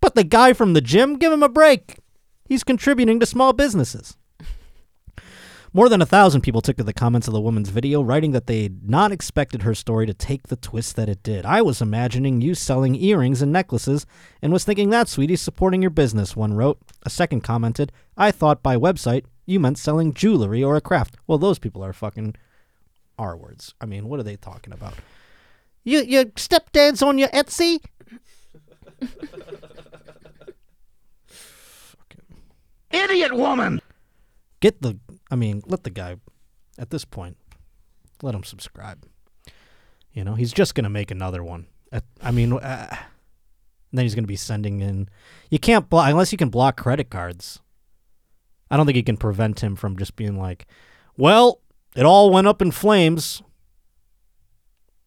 [0.00, 1.96] But the guy from the gym, give him a break.
[2.44, 4.16] He's contributing to small businesses.
[5.72, 8.48] More than a thousand people took to the comments of the woman's video, writing that
[8.48, 11.46] they'd not expected her story to take the twist that it did.
[11.46, 14.04] I was imagining you selling earrings and necklaces
[14.42, 16.80] and was thinking that sweetie's supporting your business, one wrote.
[17.04, 21.16] A second commented, I thought by website you meant selling jewelry or a craft.
[21.28, 22.34] Well, those people are fucking
[23.16, 23.72] R words.
[23.80, 24.94] I mean, what are they talking about?
[25.84, 27.78] You your stepdad's on your Etsy?
[32.90, 33.80] Idiot woman!
[34.58, 34.98] Get the
[35.30, 36.16] I mean, let the guy
[36.78, 37.36] at this point
[38.22, 39.06] let him subscribe.
[40.12, 41.66] You know, he's just going to make another one.
[42.20, 42.96] I mean, uh,
[43.92, 45.08] then he's going to be sending in
[45.50, 47.60] You can't block unless you can block credit cards.
[48.70, 50.66] I don't think you can prevent him from just being like,
[51.16, 51.60] "Well,
[51.96, 53.42] it all went up in flames.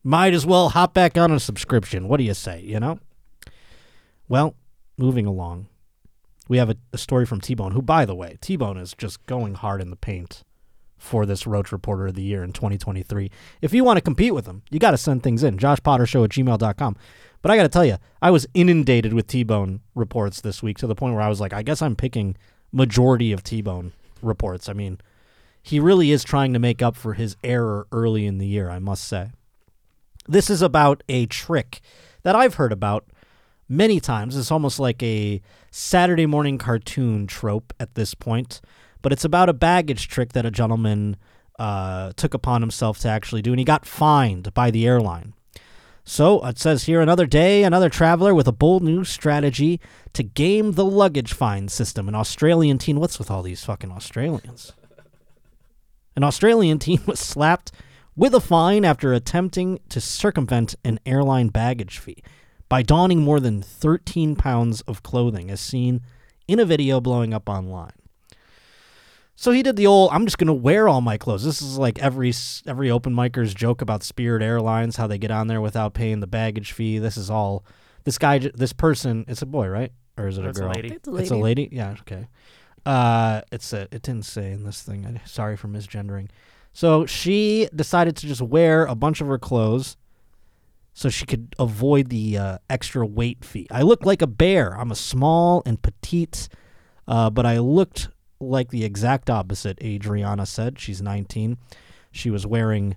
[0.04, 2.10] Might as well hop back on a subscription.
[2.10, 3.00] What do you say, you know?"
[4.28, 4.56] Well,
[4.98, 5.68] moving along
[6.48, 8.94] we have a, a story from T Bone, who, by the way, T Bone is
[8.98, 10.44] just going hard in the paint
[10.98, 13.30] for this Roach Reporter of the Year in 2023.
[13.62, 15.58] If you want to compete with him, you got to send things in.
[15.58, 16.96] JoshPotterShow at gmail.com.
[17.42, 20.78] But I got to tell you, I was inundated with T Bone reports this week
[20.78, 22.38] to the point where I was like, I guess I'm picking
[22.72, 24.70] majority of T Bone reports.
[24.70, 25.00] I mean,
[25.62, 28.80] he really is trying to make up for his error early in the year, I
[28.80, 29.32] must say.
[30.28, 31.82] This is about a trick
[32.24, 33.06] that I've heard about
[33.68, 34.36] many times.
[34.36, 38.62] It's almost like a Saturday morning cartoon trope at this point,
[39.02, 41.18] but it's about a baggage trick that a gentleman
[41.60, 45.34] uh, took upon himself to actually do, and he got fined by the airline.
[46.06, 49.80] So it says here another day, another traveler with a bold new strategy
[50.12, 52.10] to game the luggage fine system.
[52.10, 54.74] An Australian teen, what's with all these fucking Australians?
[56.16, 57.72] An Australian teen was slapped
[58.16, 62.22] with a fine after attempting to circumvent an airline baggage fee
[62.74, 66.02] by donning more than 13 pounds of clothing, as seen
[66.48, 67.94] in a video blowing up online.
[69.36, 71.44] So he did the old I'm just going to wear all my clothes.
[71.44, 72.34] This is like every
[72.66, 76.26] every open micer's joke about Spirit Airlines how they get on there without paying the
[76.26, 76.98] baggage fee.
[76.98, 77.64] This is all
[78.06, 79.92] this guy this person, it's a boy, right?
[80.18, 80.74] Or is it That's a a girl?
[80.76, 80.94] lady.
[80.96, 81.62] It's a It's a lady.
[81.66, 81.76] lady?
[81.76, 82.28] Yeah, okay.
[82.88, 85.06] Uh it's a it didn't say in this thing.
[85.06, 86.30] I, sorry for misgendering.
[86.74, 89.96] So she decided to just wear a bunch of her clothes
[90.94, 93.68] so she could avoid the uh, extra weight fee.
[93.72, 94.78] I look like a bear.
[94.78, 96.50] I'm a small and petite,
[97.08, 100.80] uh, but I looked like the exact opposite, Adriana said.
[100.80, 101.58] She's 19.
[102.12, 102.96] She was wearing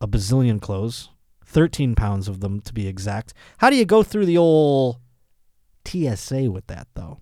[0.00, 1.10] a bazillion clothes,
[1.44, 3.34] 13 pounds of them to be exact.
[3.58, 4.98] How do you go through the old
[5.86, 7.20] TSA with that, though?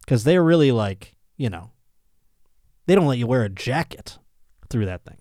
[0.00, 1.70] Because they're really like, you know,
[2.86, 4.18] they don't let you wear a jacket
[4.68, 5.18] through that thing.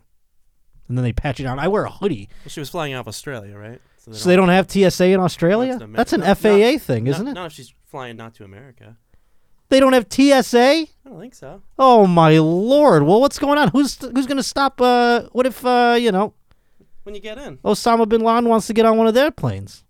[0.88, 1.60] And then they pat you down.
[1.60, 2.30] I wear a hoodie.
[2.44, 3.80] Well, she was flying out of Australia, right?
[4.00, 5.78] So they don't have TSA in Australia?
[5.78, 7.34] That's an That's an FAA no, thing, isn't it?
[7.34, 8.98] No, she's flying not to America.
[9.70, 10.58] They don't have TSA?
[10.58, 11.62] I don't think so.
[11.78, 13.04] Oh my lord!
[13.04, 13.68] Well, what's going on?
[13.70, 14.82] Who's who's gonna stop?
[14.82, 16.34] Uh, what if uh, you know,
[17.04, 19.84] When you get in, Osama bin Laden wants to get on one of their planes?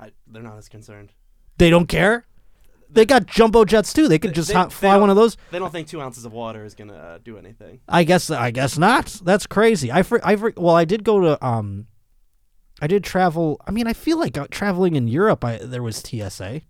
[0.00, 1.12] I, they're not as concerned.
[1.58, 2.26] They don't care.
[2.88, 4.08] They got jumbo jets too.
[4.08, 5.36] They could just They- they fly one of those.
[5.50, 7.80] They don't think two ounces of water is gonna uh, do anything.
[7.88, 9.20] I guess I guess not.
[9.22, 9.92] That's crazy.
[9.92, 11.88] I for, I for, well, I did go to um,
[12.80, 13.60] I did travel.
[13.66, 15.44] I mean, I feel like uh, traveling in Europe.
[15.44, 16.62] I there was TSA.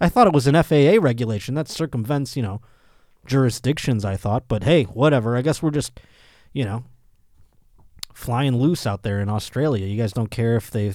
[0.00, 2.60] I thought it was an FAA regulation that circumvents you know
[3.26, 4.04] jurisdictions.
[4.04, 5.36] I thought, but hey, whatever.
[5.36, 6.00] I guess we're just
[6.52, 6.84] you know
[8.12, 9.86] flying loose out there in Australia.
[9.86, 10.94] You guys don't care if they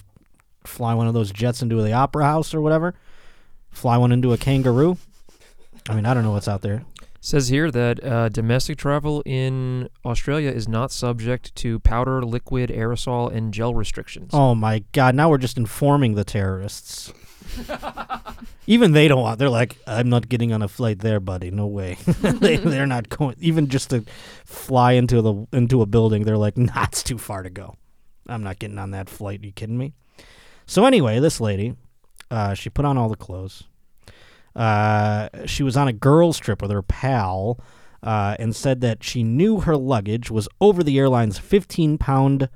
[0.66, 2.96] fly one of those jets into the opera house or whatever.
[3.72, 4.98] Fly one into a kangaroo.
[5.88, 6.84] I mean, I don't know what's out there.
[7.22, 13.30] Says here that uh, domestic travel in Australia is not subject to powder, liquid, aerosol,
[13.30, 14.32] and gel restrictions.
[14.34, 17.12] Oh my god, now we're just informing the terrorists.
[18.68, 21.52] even they don't want they're like, I'm not getting on a flight there, buddy.
[21.52, 21.98] No way.
[22.22, 24.06] they they're not going even just to
[24.46, 27.76] fly into the into a building, they're like, nah, it's too far to go.
[28.28, 29.42] I'm not getting on that flight.
[29.42, 29.94] Are you kidding me?
[30.66, 31.76] So anyway, this lady,
[32.32, 33.64] uh, she put on all the clothes.
[34.56, 37.60] Uh, she was on a girls' trip with her pal,
[38.04, 42.50] uh, and said that she knew her luggage was over the airline's 15 pound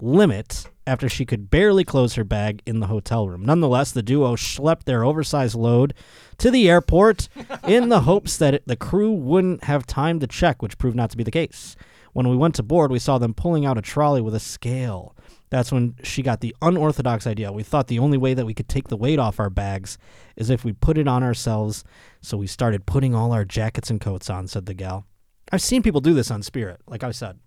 [0.00, 3.44] limit after she could barely close her bag in the hotel room.
[3.44, 5.94] Nonetheless, the duo schlepped their oversized load
[6.38, 7.28] to the airport
[7.66, 11.10] in the hopes that it, the crew wouldn't have time to check, which proved not
[11.10, 11.74] to be the case.
[12.12, 15.13] When we went to board, we saw them pulling out a trolley with a scale.
[15.54, 17.52] That's when she got the unorthodox idea.
[17.52, 19.98] We thought the only way that we could take the weight off our bags
[20.34, 21.84] is if we put it on ourselves.
[22.20, 25.06] So we started putting all our jackets and coats on, said the gal.
[25.52, 27.38] I've seen people do this on Spirit, like I said.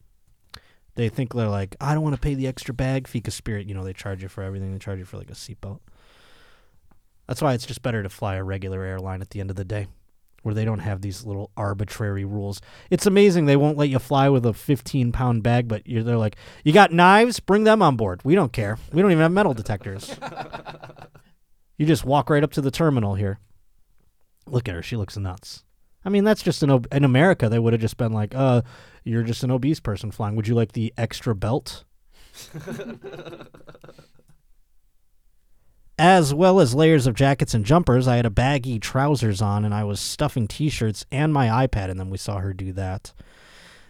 [0.95, 3.67] They think they're like, I don't want to pay the extra bag fee 'cause Spirit,
[3.67, 4.71] you know, they charge you for everything.
[4.71, 5.81] They charge you for like a seatbelt.
[7.27, 9.65] That's why it's just better to fly a regular airline at the end of the
[9.65, 9.87] day,
[10.47, 12.61] where they don't have these little arbitrary rules.
[12.89, 16.15] It's amazing they won't let you fly with a 15 pound bag, but you're they're
[16.15, 18.21] like, you got knives, bring them on board.
[18.23, 18.79] We don't care.
[18.93, 20.17] We don't even have metal detectors.
[21.77, 23.39] you just walk right up to the terminal here.
[24.45, 24.81] Look at her.
[24.81, 25.65] She looks nuts.
[26.05, 27.49] I mean, that's just an ob- in America.
[27.49, 28.61] They would have just been like, "Uh,
[29.03, 30.37] you're just an obese person flying.
[30.37, 31.83] Would you like the extra belt?"
[35.99, 39.73] As well as layers of jackets and jumpers, I had a baggy trousers on, and
[39.73, 42.11] I was stuffing T-shirts and my iPad in them.
[42.11, 43.13] We saw her do that.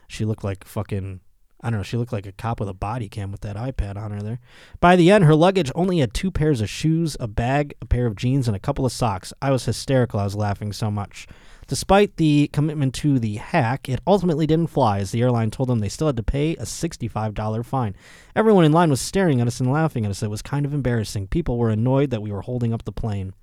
[0.08, 1.20] She looked like fucking.
[1.60, 1.84] I don't know.
[1.84, 4.40] She looked like a cop with a body cam with that iPad on her there.
[4.80, 8.06] By the end, her luggage only had two pairs of shoes, a bag, a pair
[8.06, 9.34] of jeans, and a couple of socks.
[9.42, 10.20] I was hysterical.
[10.20, 11.28] I was laughing so much.
[11.68, 15.80] Despite the commitment to the hack, it ultimately didn't fly as the airline told them
[15.80, 17.94] they still had to pay a $65 fine.
[18.36, 20.24] Everyone in line was staring at us and laughing at us.
[20.24, 21.28] It was kind of embarrassing.
[21.28, 23.34] People were annoyed that we were holding up the plane.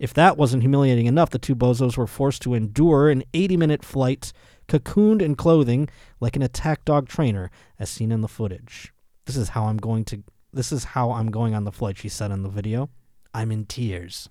[0.00, 3.84] If that wasn't humiliating enough, the two bozos were forced to endure an 80 minute
[3.84, 4.32] flight,
[4.66, 7.48] cocooned in clothing like an attack dog trainer,
[7.78, 8.92] as seen in the footage.
[9.26, 10.24] This is how I'm going to.
[10.52, 12.90] This is how I'm going on the flight, she said in the video.
[13.32, 14.28] I'm in tears.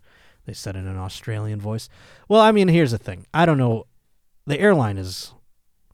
[0.51, 1.87] They said in an Australian voice.
[2.27, 3.25] Well, I mean, here's the thing.
[3.33, 3.87] I don't know.
[4.45, 5.33] The airline is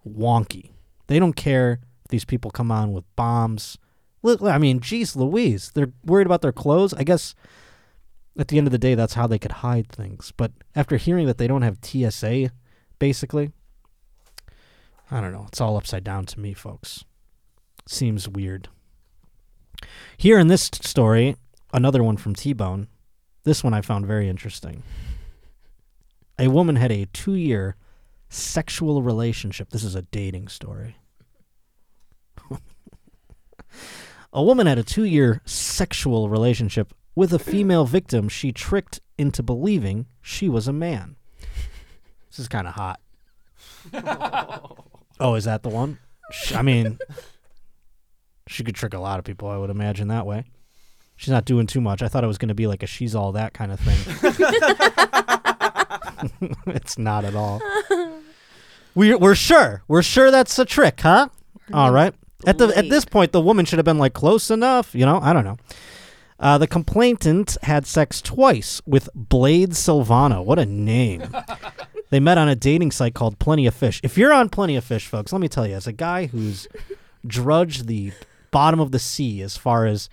[0.04, 0.72] wonky.
[1.06, 3.78] They don't care if these people come on with bombs.
[4.24, 5.72] Look, I mean, geez Louise.
[5.76, 6.92] They're worried about their clothes.
[6.96, 7.36] I guess
[8.36, 10.34] at the end of the day, that's how they could hide things.
[10.36, 12.50] But after hearing that they don't have TSA,
[12.98, 13.52] basically,
[15.12, 15.46] I don't know.
[15.50, 17.06] It's all upside down to me, folks.
[17.86, 18.70] Seems weird.
[20.18, 21.36] Here in this story,
[21.72, 22.88] another one from T Bone.
[23.48, 24.84] This one I found very interesting.
[26.38, 27.78] A woman had a two year
[28.28, 29.70] sexual relationship.
[29.70, 30.98] This is a dating story.
[34.34, 39.42] a woman had a two year sexual relationship with a female victim she tricked into
[39.42, 41.16] believing she was a man.
[42.30, 43.00] This is kind of hot.
[45.22, 46.00] oh, is that the one?
[46.54, 47.00] I mean,
[48.46, 50.44] she could trick a lot of people, I would imagine that way.
[51.18, 52.02] She's not doing too much.
[52.02, 53.98] I thought it was going to be like a she's all that kind of thing.
[56.68, 57.62] it's not at all.
[58.96, 59.84] We're we're sure.
[59.88, 61.30] We're sure that's a trick, huh?
[61.74, 62.14] All right.
[62.46, 64.94] At the at this point, the woman should have been like close enough.
[64.94, 65.58] You know, I don't know.
[66.40, 70.46] Uh, the complainant had sex twice with Blade Silvano.
[70.46, 71.24] What a name!
[72.10, 74.00] They met on a dating site called Plenty of Fish.
[74.02, 76.66] If you're on Plenty of Fish, folks, let me tell you, as a guy who's
[77.26, 78.14] drudged the
[78.50, 80.10] bottom of the sea as far as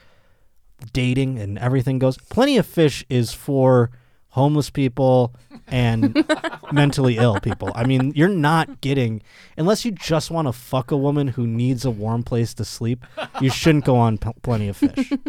[0.92, 3.90] dating and everything goes, Plenty of Fish is for
[4.30, 5.32] homeless people
[5.68, 6.26] and
[6.72, 7.70] mentally ill people.
[7.74, 9.22] I mean, you're not getting
[9.56, 13.04] unless you just want to fuck a woman who needs a warm place to sleep.
[13.40, 15.12] You shouldn't go on P- Plenty of Fish.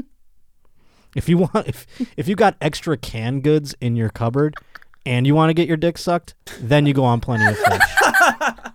[1.16, 1.88] If you want, if
[2.18, 4.56] if you got extra canned goods in your cupboard
[5.06, 7.82] and you want to get your dick sucked, then you go on Plenty of Fish.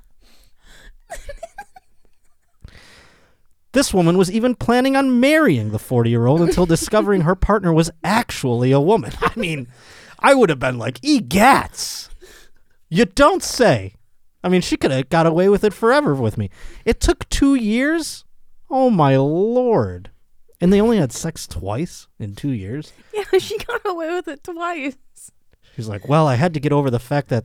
[3.72, 7.72] This woman was even planning on marrying the 40 year old until discovering her partner
[7.72, 9.12] was actually a woman.
[9.20, 9.68] I mean,
[10.18, 12.08] I would have been like, egats.
[12.88, 13.94] You don't say.
[14.42, 16.50] I mean, she could have got away with it forever with me.
[16.84, 18.24] It took two years?
[18.68, 20.10] Oh, my lord.
[20.60, 22.92] And they only had sex twice in two years?
[23.14, 24.96] Yeah, she got away with it twice.
[25.76, 27.44] She's like, well, I had to get over the fact that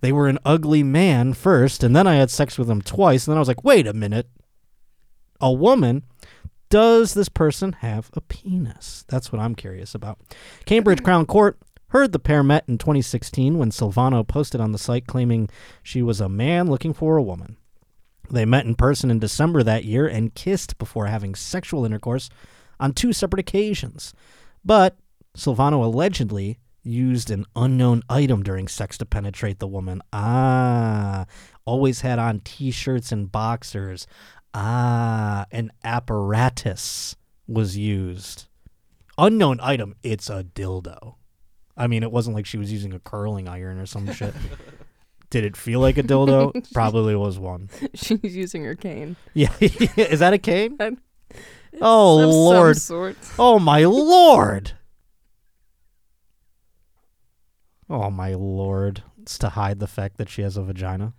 [0.00, 3.32] they were an ugly man first, and then I had sex with them twice, and
[3.32, 4.28] then I was like, wait a minute.
[5.40, 6.02] A woman?
[6.68, 9.04] Does this person have a penis?
[9.08, 10.18] That's what I'm curious about.
[10.66, 15.06] Cambridge Crown Court heard the pair met in 2016 when Silvano posted on the site
[15.06, 15.48] claiming
[15.82, 17.56] she was a man looking for a woman.
[18.30, 22.30] They met in person in December that year and kissed before having sexual intercourse
[22.78, 24.14] on two separate occasions.
[24.64, 24.96] But
[25.36, 30.00] Silvano allegedly used an unknown item during sex to penetrate the woman.
[30.12, 31.26] Ah,
[31.64, 34.06] always had on t shirts and boxers.
[34.52, 38.46] Ah, an apparatus was used.
[39.18, 41.14] Unknown item, it's a dildo.
[41.76, 44.34] I mean, it wasn't like she was using a curling iron or some shit.
[45.30, 46.72] Did it feel like a dildo?
[46.72, 47.70] Probably was one.
[47.94, 49.16] She's using her cane.
[49.34, 50.76] Yeah, is that a cane?
[50.80, 50.98] Um,
[51.80, 52.76] Oh Of some lord!
[52.78, 53.16] sort.
[53.38, 54.72] Oh my lord!
[57.88, 59.04] Oh my lord!
[59.22, 61.14] It's to hide the fact that she has a vagina.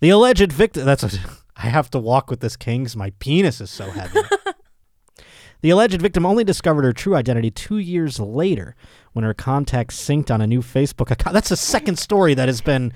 [0.00, 0.84] The alleged victim.
[0.84, 1.10] That's a.
[1.56, 4.20] I have to walk with this king 'cause my penis is so heavy.
[5.62, 8.74] the alleged victim only discovered her true identity two years later
[9.12, 11.32] when her contacts synced on a new Facebook account.
[11.32, 12.92] That's a second story that has been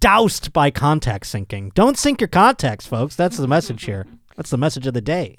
[0.00, 1.72] doused by contact syncing.
[1.74, 3.14] Don't sync your contacts, folks.
[3.14, 4.06] That's the message here.
[4.34, 5.38] That's the message of the day.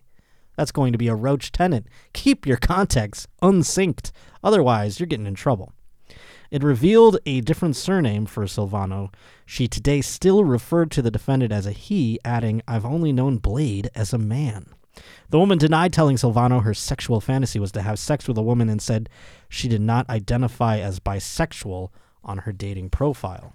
[0.56, 1.88] That's going to be a roach tenant.
[2.13, 4.12] Keep your contacts unsynced.
[4.43, 5.73] Otherwise, you're getting in trouble.
[6.49, 9.13] It revealed a different surname for Silvano.
[9.45, 13.89] She today still referred to the defendant as a he, adding, I've only known Blade
[13.93, 14.67] as a man.
[15.29, 18.69] The woman denied telling Silvano her sexual fantasy was to have sex with a woman
[18.69, 19.10] and said
[19.49, 21.89] she did not identify as bisexual
[22.23, 23.53] on her dating profile.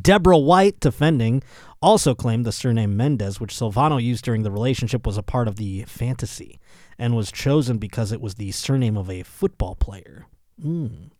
[0.00, 1.42] Deborah White, defending,
[1.80, 5.56] also claimed the surname Mendez, which Silvano used during the relationship, was a part of
[5.56, 6.60] the fantasy
[6.98, 10.26] and was chosen because it was the surname of a football player.
[10.62, 11.10] Mm.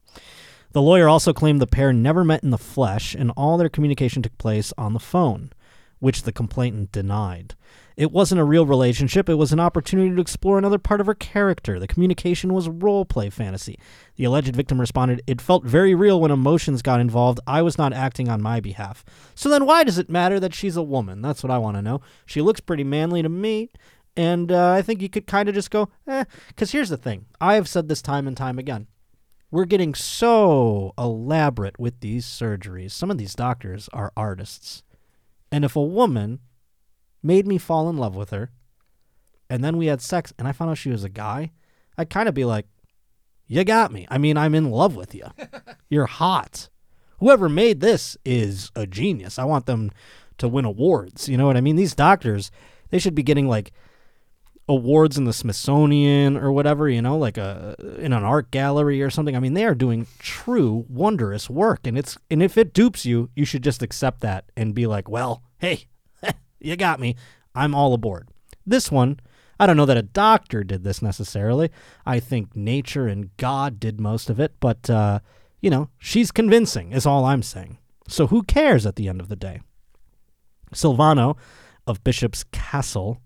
[0.73, 4.23] The lawyer also claimed the pair never met in the flesh and all their communication
[4.23, 5.51] took place on the phone,
[6.01, 7.55] which the complainant denied.
[7.97, 11.15] It wasn't a real relationship, it was an opportunity to explore another part of her
[11.15, 11.81] character.
[11.81, 13.79] The communication was role play fantasy.
[14.17, 17.41] The alleged victim responded, It felt very real when emotions got involved.
[17.47, 19.03] I was not acting on my behalf.
[19.35, 21.23] So then why does it matter that she's a woman?
[21.23, 22.03] That's what I want to know.
[22.27, 23.71] She looks pretty manly to me.
[24.15, 26.25] And uh, I think you could kind of just go, eh.
[26.49, 28.89] Because here's the thing I have said this time and time again.
[29.51, 32.91] We're getting so elaborate with these surgeries.
[32.91, 34.83] Some of these doctors are artists.
[35.53, 36.41] And if a woman
[37.23, 38.51] made me fall in love with her,
[39.49, 41.53] and then we had sex, and I found out she was a guy,
[41.97, 42.67] I'd kind of be like,
[43.47, 44.07] You got me.
[44.11, 45.27] I mean, I'm in love with you.
[45.89, 46.69] You're hot.
[47.19, 49.39] Whoever made this is a genius.
[49.39, 49.91] I want them
[50.39, 51.29] to win awards.
[51.29, 51.77] You know what I mean?
[51.77, 52.51] These doctors,
[52.91, 53.73] they should be getting like
[54.69, 59.11] awards in the Smithsonian or whatever, you know, like a in an art gallery or
[59.11, 59.37] something.
[59.37, 63.31] I mean, they are doing true wondrous work and it's and if it dupes you,
[63.37, 65.87] you should just accept that and be like, "Well, hey,
[66.61, 67.17] you got me.
[67.55, 68.29] I'm all aboard."
[68.67, 69.21] This one,
[69.61, 71.71] I don't know that a doctor did this necessarily.
[72.05, 75.21] I think nature and God did most of it, but uh,
[75.61, 77.79] you know, she's convincing is all I'm saying.
[78.09, 79.61] So who cares at the end of the day?
[80.73, 81.37] Silvano
[81.87, 83.21] of Bishop's Castle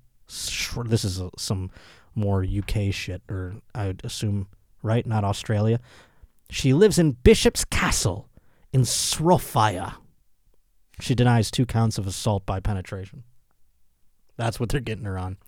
[0.86, 1.70] This is uh some
[2.14, 4.48] more UK shit, or I'd assume,
[4.82, 5.06] right?
[5.06, 5.80] Not Australia.
[6.50, 8.28] She lives in Bishop's Castle
[8.72, 9.94] in Shropshire.
[11.00, 13.24] She denies two counts of assault by penetration.
[14.36, 15.38] That's what they're getting her on.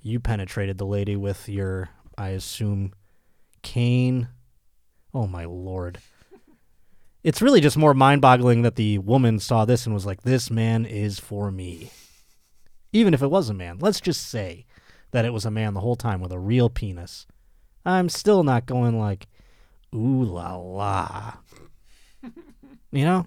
[0.00, 2.92] You penetrated the lady with your, I assume,
[3.62, 4.28] cane.
[5.12, 5.98] Oh my lord.
[7.22, 10.50] It's really just more mind boggling that the woman saw this and was like, this
[10.50, 11.90] man is for me
[12.92, 14.66] even if it was a man, let's just say
[15.10, 17.26] that it was a man the whole time with a real penis.
[17.84, 19.26] I'm still not going like,
[19.94, 21.34] Ooh la la.
[22.92, 23.26] you know?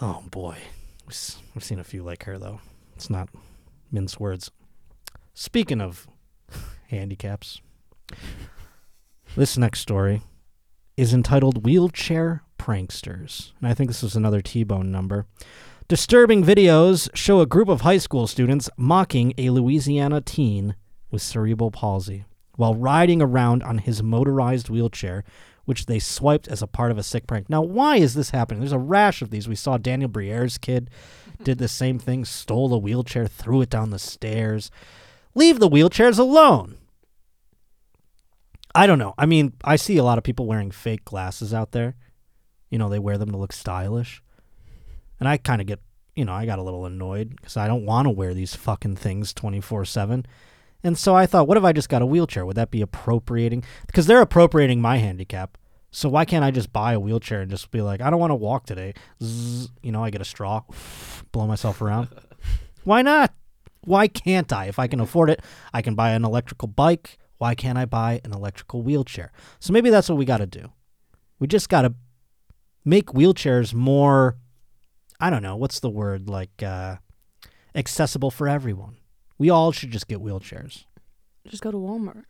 [0.00, 0.58] Oh boy.
[1.06, 2.60] We've seen a few like her though.
[2.94, 3.28] It's not
[3.90, 4.50] mince words.
[5.34, 6.06] Speaking of
[6.88, 7.60] handicaps,
[9.36, 10.22] this next story
[10.96, 13.52] is entitled Wheelchair Pranksters.
[13.60, 15.26] And I think this is another T Bone number.
[15.88, 20.74] Disturbing videos show a group of high school students mocking a Louisiana teen
[21.12, 22.24] with cerebral palsy
[22.56, 25.22] while riding around on his motorized wheelchair,
[25.64, 27.48] which they swiped as a part of a sick prank.
[27.48, 28.58] Now, why is this happening?
[28.58, 29.46] There's a rash of these.
[29.46, 30.90] We saw Daniel Briere's kid
[31.44, 34.72] did the same thing, stole a wheelchair, threw it down the stairs.
[35.36, 36.78] Leave the wheelchairs alone.
[38.74, 39.14] I don't know.
[39.16, 41.94] I mean, I see a lot of people wearing fake glasses out there.
[42.70, 44.20] You know, they wear them to look stylish.
[45.18, 45.80] And I kind of get,
[46.14, 48.96] you know, I got a little annoyed because I don't want to wear these fucking
[48.96, 50.26] things 24 7.
[50.82, 52.46] And so I thought, what if I just got a wheelchair?
[52.46, 53.64] Would that be appropriating?
[53.86, 55.58] Because they're appropriating my handicap.
[55.90, 58.30] So why can't I just buy a wheelchair and just be like, I don't want
[58.30, 58.94] to walk today?
[59.22, 60.62] Zzz, you know, I get a straw,
[61.32, 62.08] blow myself around.
[62.84, 63.32] why not?
[63.82, 64.66] Why can't I?
[64.66, 65.40] If I can afford it,
[65.72, 67.18] I can buy an electrical bike.
[67.38, 69.32] Why can't I buy an electrical wheelchair?
[69.58, 70.70] So maybe that's what we got to do.
[71.38, 71.94] We just got to
[72.84, 74.36] make wheelchairs more,
[75.20, 76.96] I don't know, what's the word, like uh,
[77.74, 78.96] accessible for everyone.
[79.38, 80.84] We all should just get wheelchairs.
[81.46, 82.24] Just go to Walmart.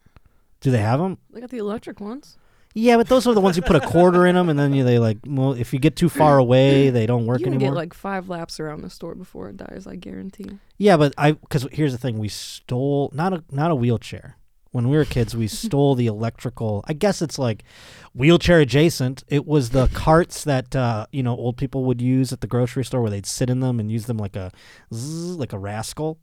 [0.61, 1.19] Do they have them?
[1.33, 2.37] They got the electric ones.
[2.75, 4.85] Yeah, but those are the ones you put a quarter in them, and then you,
[4.85, 5.17] they like.
[5.27, 7.73] Well, if you get too far away, they don't work you can anymore.
[7.73, 9.87] get like five laps around the store before it dies.
[9.87, 10.59] I guarantee.
[10.77, 14.37] yeah, but I because here's the thing: we stole not a not a wheelchair.
[14.77, 16.85] When we were kids, we stole the electrical.
[16.87, 17.65] I guess it's like
[18.13, 19.25] wheelchair adjacent.
[19.27, 22.85] It was the carts that uh, you know old people would use at the grocery
[22.85, 24.53] store, where they'd sit in them and use them like a
[24.93, 26.19] zzz, like a rascal.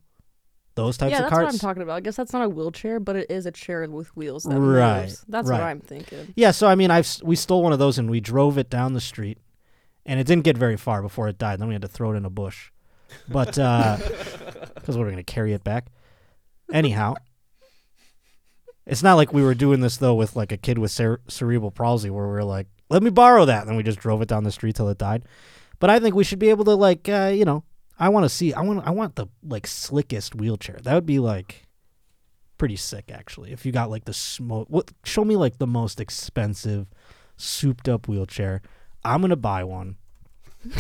[0.76, 1.46] Those types yeah, of that's carts.
[1.46, 1.96] what I'm talking about.
[1.96, 4.44] I guess that's not a wheelchair, but it is a chair with wheels.
[4.44, 5.26] That Right, moves.
[5.28, 5.60] That's what.
[5.60, 6.32] I'm thinking.
[6.36, 8.94] Yeah, so I mean, I've we stole one of those and we drove it down
[8.94, 9.40] the street,
[10.06, 11.60] and it didn't get very far before it died.
[11.60, 12.70] Then we had to throw it in a bush,
[13.28, 13.48] but
[14.76, 15.88] because we were going to carry it back.
[16.72, 17.16] Anyhow,
[18.86, 21.72] it's not like we were doing this though with like a kid with cere- cerebral
[21.72, 24.28] palsy, where we are like, "Let me borrow that," and then we just drove it
[24.28, 25.24] down the street till it died.
[25.80, 27.64] But I think we should be able to like, uh, you know,
[28.00, 30.80] I want to see, I want, I want the like slickest wheelchair.
[30.84, 31.68] That would be like
[32.58, 36.00] pretty sick actually if you got like the smoke what show me like the most
[36.00, 36.88] expensive
[37.36, 38.62] souped up wheelchair
[39.04, 39.98] i'm gonna buy one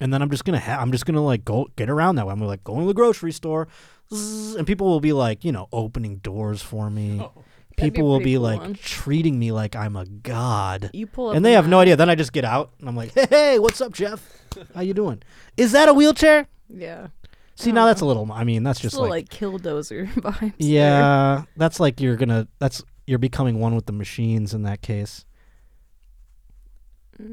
[0.00, 2.32] and then i'm just gonna ha- i'm just gonna like go get around that way
[2.32, 3.68] i'm gonna like go to the grocery store
[4.12, 7.18] zzz, and people will be like you know opening doors for me
[7.76, 8.74] be people will be cool like one.
[8.74, 12.08] treating me like i'm a god You pull up and they have no idea then
[12.08, 14.26] i just get out and i'm like hey, hey what's up jeff
[14.74, 15.22] how you doing
[15.58, 17.08] is that a wheelchair Yeah.
[17.54, 20.06] see now don't that's a little i mean that's Just just little like like, killdozer
[20.14, 20.40] vibes.
[20.40, 20.52] there.
[20.58, 22.48] yeah, that's like you're gonna.
[22.58, 25.25] That's you're becoming one with the machines in that case.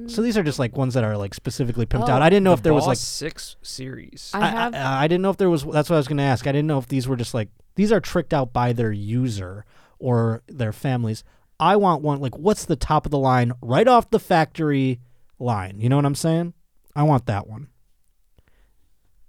[0.08, 2.22] So these are just like ones that are like specifically pimped out.
[2.22, 2.98] Oh, I didn't know the if there was like.
[2.98, 4.32] Six series.
[4.34, 4.76] I I, have.
[4.76, 5.64] I, I didn't know if there was.
[5.64, 6.48] That's what I was gonna ask.
[6.48, 9.66] I didn't know if these were just like these are tricked out by their user
[10.00, 11.24] or their families.
[11.60, 15.00] I want one like what's the top of the line right off the factory
[15.40, 15.80] line.
[15.80, 16.54] You know what I'm saying?
[16.96, 17.68] I want that one.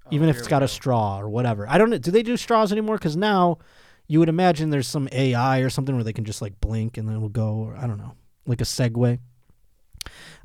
[0.06, 1.66] Oh, Even if it's got a straw or whatever.
[1.68, 1.98] I don't know.
[1.98, 2.96] Do they do straws anymore?
[2.96, 3.58] Because now
[4.06, 7.08] you would imagine there's some AI or something where they can just like blink and
[7.08, 7.54] then it'll go.
[7.54, 8.14] Or I don't know,
[8.46, 9.18] like a Segway.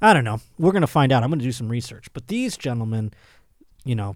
[0.01, 0.39] I don't know.
[0.57, 1.23] We're gonna find out.
[1.23, 2.07] I'm gonna do some research.
[2.13, 3.11] But these gentlemen,
[3.83, 4.15] you know,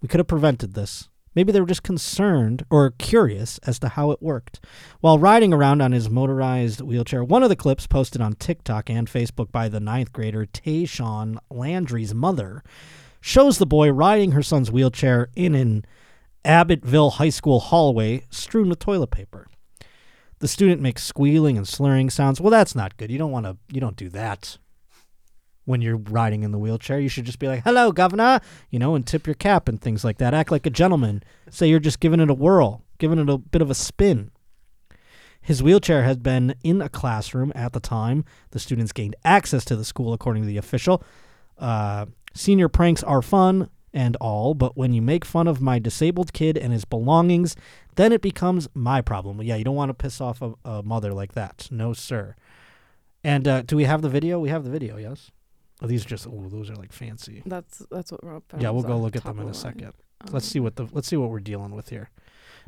[0.00, 1.08] we could have prevented this.
[1.34, 4.60] Maybe they were just concerned or curious as to how it worked.
[5.00, 9.08] While riding around on his motorized wheelchair, one of the clips posted on TikTok and
[9.08, 12.62] Facebook by the ninth grader Tayshawn Landry's mother
[13.20, 15.84] shows the boy riding her son's wheelchair in an
[16.44, 19.48] Abbeville High School hallway strewn with toilet paper.
[20.44, 22.38] The student makes squealing and slurring sounds.
[22.38, 23.10] Well, that's not good.
[23.10, 23.56] You don't want to.
[23.72, 24.58] You don't do that
[25.64, 27.00] when you're riding in the wheelchair.
[27.00, 30.04] You should just be like, "Hello, governor," you know, and tip your cap and things
[30.04, 30.34] like that.
[30.34, 31.22] Act like a gentleman.
[31.48, 34.32] Say you're just giving it a whirl, giving it a bit of a spin.
[35.40, 39.76] His wheelchair had been in a classroom at the time the students gained access to
[39.76, 41.02] the school, according to the official.
[41.56, 46.32] Uh, senior pranks are fun and all, but when you make fun of my disabled
[46.34, 47.56] kid and his belongings,
[47.94, 49.40] then it becomes my problem.
[49.40, 51.68] Yeah, you don't want to piss off a, a mother like that.
[51.70, 52.34] No, sir.
[53.22, 54.38] And uh, do we have the video?
[54.40, 55.30] We have the video, yes?
[55.80, 57.42] Oh, these are just, oh, those are like fancy.
[57.46, 58.42] That's that's what Rob.
[58.58, 59.92] Yeah, we'll go look at them in a second.
[60.30, 62.10] Let's Um, see what the let's see what we're dealing with here.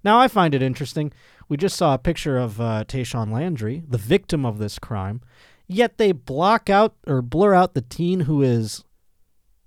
[0.04, 1.12] Now I find it interesting.
[1.48, 5.20] We just saw a picture of uh, Tayshawn Landry, the victim of this crime,
[5.66, 8.84] yet they block out or blur out the teen who is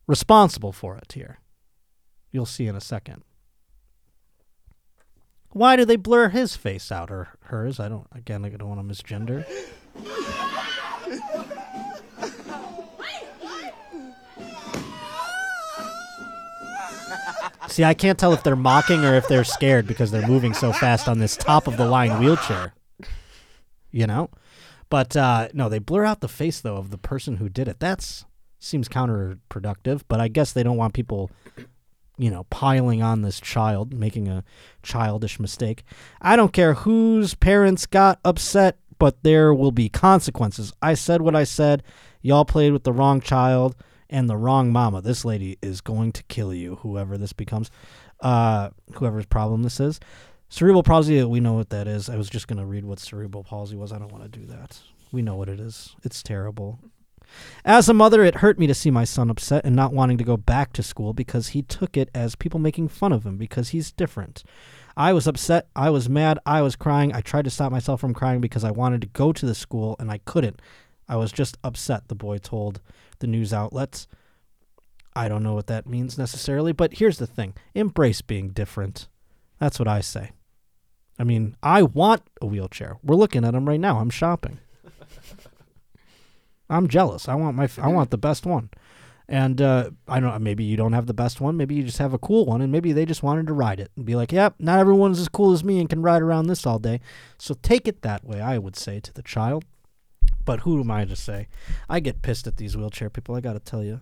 [0.08, 1.14] responsible for it.
[1.14, 1.40] Here,
[2.32, 3.24] you'll see in a second.
[5.52, 7.80] Why do they blur his face out or hers?
[7.80, 8.08] I don't.
[8.12, 9.46] Again, I don't want to misgender.
[17.70, 20.74] See, I can't tell if they're mocking or if they're scared because they're moving so
[20.74, 22.74] fast on this top of the line wheelchair.
[23.92, 24.30] You know?
[24.90, 27.80] But uh, no, they blur out the face though of the person who did it.
[27.80, 28.26] That's
[28.60, 31.32] seems counterproductive, but I guess they don't want people
[32.20, 34.44] you know, piling on this child, making a
[34.84, 35.84] childish mistake.
[36.22, 40.74] I don't care whose parents got upset, but there will be consequences.
[40.82, 41.82] I said what I said.
[42.22, 43.76] Y'all played with the wrong child
[44.10, 45.02] and the wrong mama.
[45.02, 47.72] This lady is going to kill you, whoever this becomes,
[48.20, 50.00] uh, whoever's problem this is.
[50.50, 52.10] Cerebral palsy, we know what that is.
[52.10, 53.94] I was just going to read what cerebral palsy was.
[53.94, 54.80] I don't want to do that.
[55.12, 55.96] We know what it is.
[56.04, 56.80] It's terrible.
[57.66, 60.24] As a mother, it hurt me to see my son upset and not wanting to
[60.24, 63.70] go back to school because he took it as people making fun of him because
[63.70, 64.44] he's different.
[64.96, 65.68] I was upset.
[65.76, 66.40] I was mad.
[66.46, 67.14] I was crying.
[67.14, 69.96] I tried to stop myself from crying because I wanted to go to the school
[70.00, 70.62] and I couldn't.
[71.08, 72.82] I was just upset, the boy told
[73.20, 74.08] the news outlets.
[75.16, 79.08] I don't know what that means necessarily, but here's the thing embrace being different.
[79.60, 80.32] That's what I say.
[81.18, 82.98] I mean, I want a wheelchair.
[83.04, 84.00] We're looking at them right now.
[84.00, 84.60] I'm shopping.
[86.70, 87.28] I'm jealous.
[87.28, 88.70] I want my I want the best one.
[89.28, 90.42] And uh, I don't.
[90.42, 91.56] Maybe you don't have the best one.
[91.56, 93.92] Maybe you just have a cool one, and maybe they just wanted to ride it
[93.96, 96.66] and be like, "Yep, not everyone's as cool as me and can ride around this
[96.66, 97.00] all day."
[97.38, 98.42] So take it that way.
[98.42, 99.66] I would say to the child.
[100.46, 101.48] But who am I to say?
[101.88, 103.36] I get pissed at these wheelchair people.
[103.36, 104.02] I got to tell you,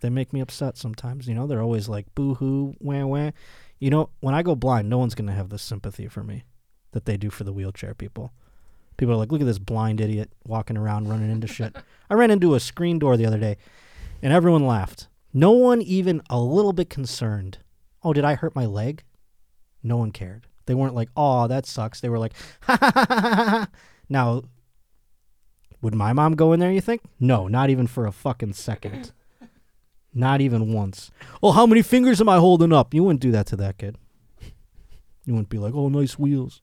[0.00, 1.28] they make me upset sometimes.
[1.28, 3.32] You know, they're always like boo hoo, wah wah.
[3.78, 6.44] You know, when I go blind, no one's gonna have the sympathy for me
[6.92, 8.32] that they do for the wheelchair people.
[8.96, 11.76] People are like, look at this blind idiot walking around running into shit.
[12.08, 13.56] I ran into a screen door the other day,
[14.22, 15.08] and everyone laughed.
[15.34, 17.58] No one even a little bit concerned.
[18.02, 19.02] Oh, did I hurt my leg?
[19.82, 20.46] No one cared.
[20.66, 22.00] They weren't like, oh, that sucks.
[22.00, 22.32] They were like,
[22.62, 23.44] ha ha ha ha ha.
[23.44, 23.68] ha.
[24.08, 24.42] Now,
[25.82, 27.02] would my mom go in there, you think?
[27.20, 29.12] No, not even for a fucking second.
[30.14, 31.10] Not even once.
[31.42, 32.94] Oh, how many fingers am I holding up?
[32.94, 33.98] You wouldn't do that to that kid.
[35.24, 36.62] You wouldn't be like, oh, nice wheels.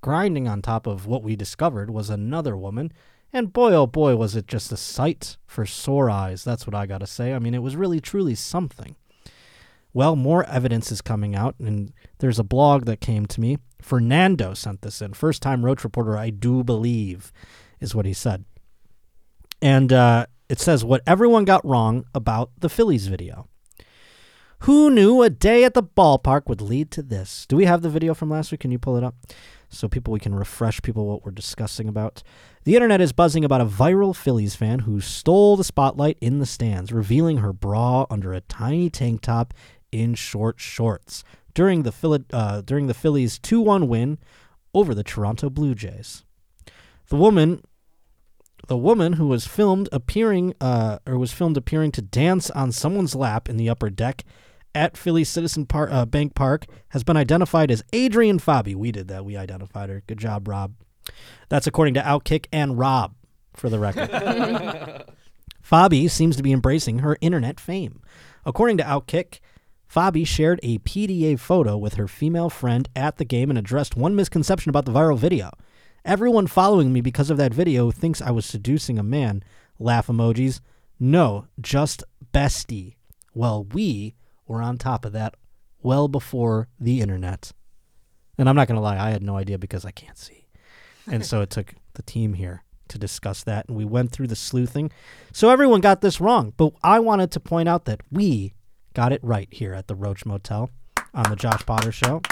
[0.00, 2.92] Grinding on top of what we discovered was another woman.
[3.32, 6.44] And boy, oh boy, was it just a sight for sore eyes.
[6.44, 7.34] That's what I got to say.
[7.34, 8.96] I mean, it was really, truly something.
[9.92, 13.58] Well, more evidence is coming out, and there's a blog that came to me.
[13.80, 15.14] Fernando sent this in.
[15.14, 17.32] First time Roach reporter, I do believe,
[17.80, 18.44] is what he said.
[19.60, 23.48] And uh, it says what everyone got wrong about the Phillies video.
[24.60, 27.46] Who knew a day at the ballpark would lead to this?
[27.46, 28.60] Do we have the video from last week?
[28.60, 29.14] Can you pull it up?
[29.68, 32.22] So people we can refresh people what we're discussing about.
[32.64, 36.46] The internet is buzzing about a viral Phillies fan who stole the spotlight in the
[36.46, 39.52] stands, revealing her bra under a tiny tank top
[39.92, 44.18] in short shorts during the uh, during the Phillies 2-1 win
[44.74, 46.24] over the Toronto Blue Jays.
[47.08, 47.62] The woman
[48.66, 53.14] the woman who was filmed appearing uh, or was filmed appearing to dance on someone's
[53.14, 54.24] lap in the upper deck
[54.74, 58.74] at Philly Citizen Par- uh, Bank Park has been identified as Adrian Fabi.
[58.74, 59.24] We did that.
[59.24, 60.02] We identified her.
[60.06, 60.74] Good job, Rob.
[61.48, 63.14] That's according to Outkick and Rob,
[63.54, 64.10] for the record.
[65.68, 68.02] Fabi seems to be embracing her internet fame.
[68.44, 69.40] According to Outkick,
[69.92, 74.14] Fabi shared a PDA photo with her female friend at the game and addressed one
[74.14, 75.50] misconception about the viral video.
[76.04, 79.42] Everyone following me because of that video thinks I was seducing a man.
[79.78, 80.60] Laugh emojis.
[81.00, 82.96] No, just bestie.
[83.34, 84.14] Well, we
[84.48, 85.34] were on top of that
[85.82, 87.52] well before the internet.
[88.36, 90.46] And I'm not going to lie, I had no idea because I can't see.
[91.10, 93.68] And so it took the team here to discuss that.
[93.68, 94.90] And we went through the sleuthing.
[95.32, 96.52] So everyone got this wrong.
[96.56, 98.54] But I wanted to point out that we
[98.94, 100.70] got it right here at the Roach Motel
[101.14, 102.22] on the Josh Potter Show.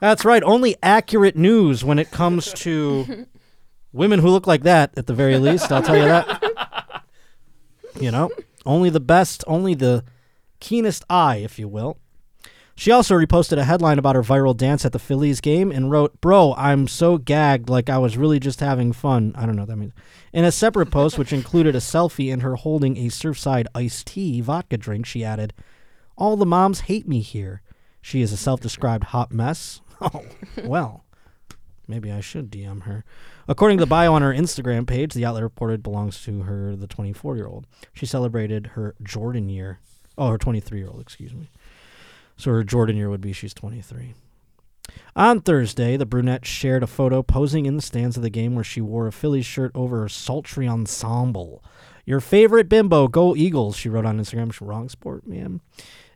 [0.00, 0.42] That's right.
[0.42, 3.26] Only accurate news when it comes to
[3.92, 5.72] women who look like that, at the very least.
[5.72, 7.02] I'll tell you that.
[8.00, 8.30] You know,
[8.64, 10.04] only the best, only the
[10.60, 11.98] keenest eye, if you will.
[12.78, 16.20] She also reposted a headline about her viral dance at the Phillies game and wrote,
[16.20, 19.32] Bro, I'm so gagged like I was really just having fun.
[19.36, 19.94] I don't know what that means.
[20.32, 24.40] In a separate post, which included a selfie and her holding a Surfside iced tea
[24.40, 25.54] vodka drink, she added,
[26.16, 27.62] All the moms hate me here.
[28.00, 29.80] She is a self-described hot mess.
[30.00, 30.24] Oh,
[30.62, 31.04] well,
[31.88, 33.04] maybe I should DM her.
[33.48, 36.86] According to the bio on her Instagram page, the outlet reported belongs to her, the
[36.86, 37.66] 24-year-old.
[37.92, 39.80] She celebrated her Jordan year.
[40.18, 41.48] Oh, her 23-year-old, excuse me.
[42.36, 44.14] So her Jordan year would be she's 23.
[45.14, 48.64] On Thursday, the brunette shared a photo posing in the stands of the game where
[48.64, 51.62] she wore a Phillies shirt over her sultry ensemble.
[52.04, 54.58] Your favorite bimbo, go Eagles, she wrote on Instagram.
[54.60, 55.60] Wrong sport, man.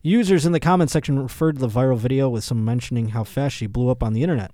[0.02, 3.56] Users in the comment section referred to the viral video with some mentioning how fast
[3.56, 4.52] she blew up on the internet.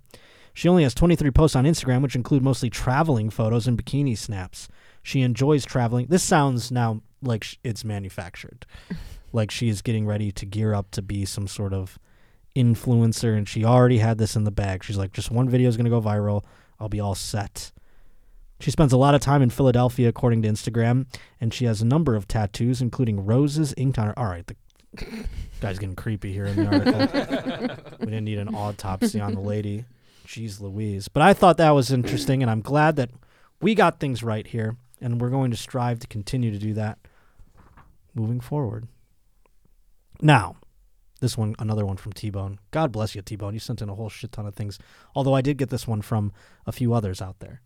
[0.53, 4.69] She only has 23 posts on Instagram, which include mostly traveling photos and bikini snaps.
[5.03, 6.07] She enjoys traveling.
[6.09, 8.67] This sounds now like it's manufactured.
[9.33, 11.99] Like she is getting ready to gear up to be some sort of
[12.57, 14.83] influencer, and she already had this in the bag.
[14.83, 16.45] She's like, just one video is going to go viral.
[16.81, 17.73] I'll be all set.
[18.61, 21.07] She spends a lot of time in Philadelphia, according to Instagram,
[21.41, 24.19] and she has a number of tattoos, including roses inked on her.
[24.19, 24.57] All right, the
[25.61, 27.97] guy's getting creepy here in the article.
[28.01, 29.85] we didn't need an autopsy on the lady.
[30.27, 31.09] Jeez Louise.
[31.09, 33.11] But I thought that was interesting, and I'm glad that
[33.61, 36.99] we got things right here, and we're going to strive to continue to do that
[38.15, 38.89] moving forward.
[40.21, 40.57] Now,
[41.21, 42.59] this one, another one from T Bone.
[42.71, 43.55] God bless you, T Bone.
[43.55, 44.79] You sent in a whole shit ton of things.
[45.15, 46.33] Although I did get this one from
[46.67, 47.63] a few others out there.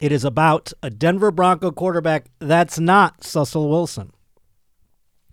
[0.00, 4.12] It is about a Denver Bronco quarterback that's not Russell Wilson.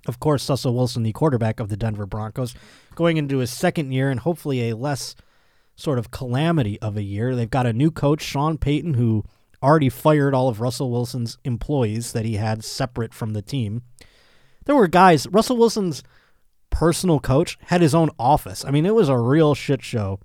[0.07, 2.53] Of course, Russell Wilson, the quarterback of the Denver Broncos,
[2.95, 5.15] going into his second year and hopefully a less
[5.75, 7.35] sort of calamity of a year.
[7.35, 9.23] They've got a new coach, Sean Payton, who
[9.61, 13.83] already fired all of Russell Wilson's employees that he had separate from the team.
[14.67, 16.03] There were guys, Russell Wilson's
[16.69, 18.65] personal coach had his own office.
[18.65, 20.19] I mean, it was a real shit show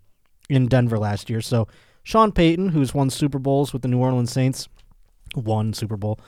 [0.50, 1.40] in Denver last year.
[1.40, 1.68] So,
[2.02, 4.68] Sean Payton, who's won Super Bowls with the New Orleans Saints,
[5.36, 6.18] won Super Bowl.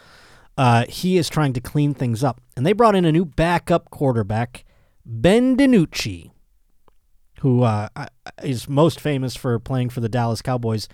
[0.56, 3.90] Uh, he is trying to clean things up, and they brought in a new backup
[3.90, 4.64] quarterback,
[5.04, 6.30] Ben DiNucci,
[7.40, 7.88] who uh,
[8.44, 10.88] is most famous for playing for the Dallas Cowboys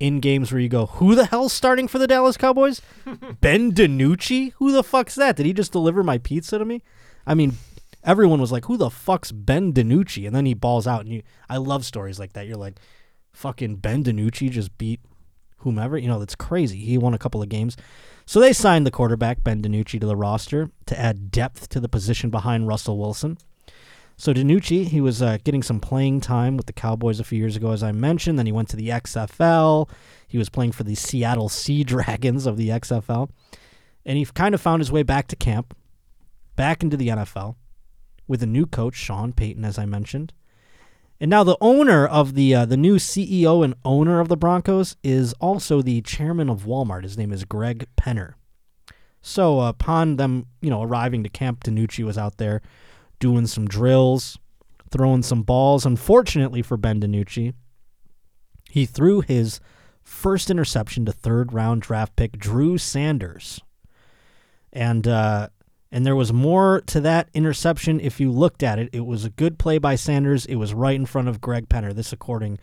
[0.00, 2.80] in games where you go, "Who the hell's starting for the Dallas Cowboys?
[3.40, 4.52] ben DiNucci?
[4.56, 5.36] Who the fuck's that?
[5.36, 6.82] Did he just deliver my pizza to me?"
[7.26, 7.54] I mean,
[8.04, 11.22] everyone was like, "Who the fuck's Ben DiNucci?" And then he balls out, and you,
[11.48, 12.46] I love stories like that.
[12.46, 12.78] You're like,
[13.32, 15.00] "Fucking Ben DiNucci just beat
[15.58, 16.78] whomever." You know, that's crazy.
[16.78, 17.76] He won a couple of games.
[18.26, 21.88] So they signed the quarterback Ben DiNucci to the roster to add depth to the
[21.88, 23.38] position behind Russell Wilson.
[24.20, 27.54] So DiNucci, he was uh, getting some playing time with the Cowboys a few years
[27.54, 28.36] ago, as I mentioned.
[28.36, 29.88] Then he went to the XFL.
[30.26, 33.30] He was playing for the Seattle Sea Dragons of the XFL,
[34.04, 35.72] and he kind of found his way back to camp,
[36.56, 37.54] back into the NFL,
[38.26, 40.32] with a new coach, Sean Payton, as I mentioned.
[41.20, 44.96] And now the owner of the uh, the new CEO and owner of the Broncos
[45.04, 47.04] is also the chairman of Walmart.
[47.04, 48.34] His name is Greg Penner.
[49.22, 52.62] So uh, upon them, you know, arriving to camp, DiNucci was out there
[53.18, 54.38] doing some drills,
[54.90, 55.86] throwing some balls.
[55.86, 57.54] Unfortunately for Ben DiNucci,
[58.70, 59.60] he threw his
[60.02, 63.60] first interception to third round draft pick Drew Sanders.
[64.72, 65.48] And uh,
[65.90, 68.90] and there was more to that interception if you looked at it.
[68.92, 70.44] It was a good play by Sanders.
[70.46, 71.94] It was right in front of Greg Penner.
[71.94, 72.58] This according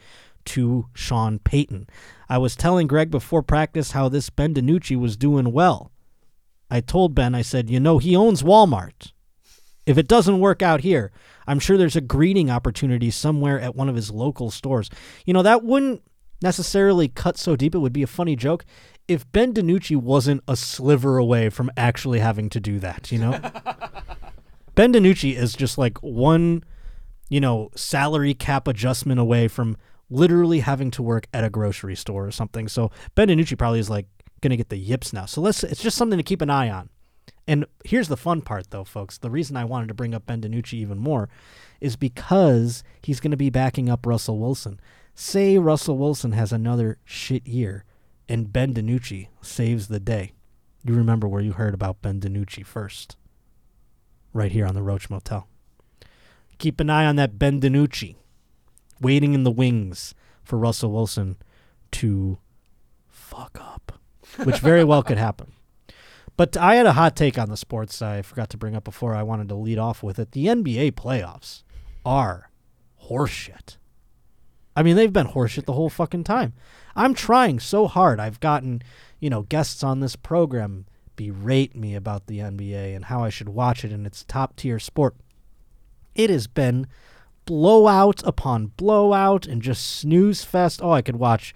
[0.46, 1.88] to Sean Payton.
[2.30, 5.92] I was telling Greg before practice how this Ben DiNucci was doing well.
[6.70, 9.12] I told Ben, I said, you know, he owns Walmart.
[9.86, 11.12] If it doesn't work out here,
[11.48, 14.90] I'm sure there's a greeting opportunity somewhere at one of his local stores.
[15.26, 16.02] You know, that wouldn't
[16.42, 17.76] necessarily cut so deep.
[17.76, 18.66] It would be a funny joke
[19.08, 23.32] if Ben DiNucci wasn't a sliver away from actually having to do that, you know?
[24.76, 26.64] ben DiNucci is just like one,
[27.30, 29.78] you know, salary cap adjustment away from
[30.10, 32.68] literally having to work at a grocery store or something.
[32.68, 34.08] So Ben DiNucci probably is like
[34.42, 35.26] going to get the yips now.
[35.26, 36.90] So let's it's just something to keep an eye on.
[37.48, 39.18] And here's the fun part, though, folks.
[39.18, 41.30] The reason I wanted to bring up Ben DiNucci even more
[41.80, 44.80] is because he's going to be backing up Russell Wilson.
[45.14, 47.86] Say Russell Wilson has another shit year,
[48.28, 50.34] and Ben DiNucci saves the day.
[50.84, 53.16] You remember where you heard about Ben DiNucci first.
[54.34, 55.48] Right here on the Roach Motel.
[56.58, 58.16] Keep an eye on that Ben DiNucci,
[59.00, 61.38] waiting in the wings for Russell Wilson
[61.92, 62.40] to
[63.08, 64.00] fuck up,
[64.44, 65.52] which very well could happen.
[66.38, 69.16] But I had a hot take on the sports I forgot to bring up before
[69.16, 70.32] I wanted to lead off with it.
[70.32, 71.64] The NBA playoffs
[72.06, 72.50] are
[73.10, 73.78] horseshit.
[74.76, 76.54] I mean, they've been horseshit the whole fucking time.
[76.96, 78.20] I'm trying so hard.
[78.20, 78.82] I've gotten,
[79.20, 83.48] you know, guests on this program berate me about the NBA and how I should
[83.48, 85.16] watch it and its top tier sport.
[86.14, 86.88] It has been
[87.46, 90.82] blowout upon blowout and just snooze fest.
[90.84, 91.54] Oh, I could watch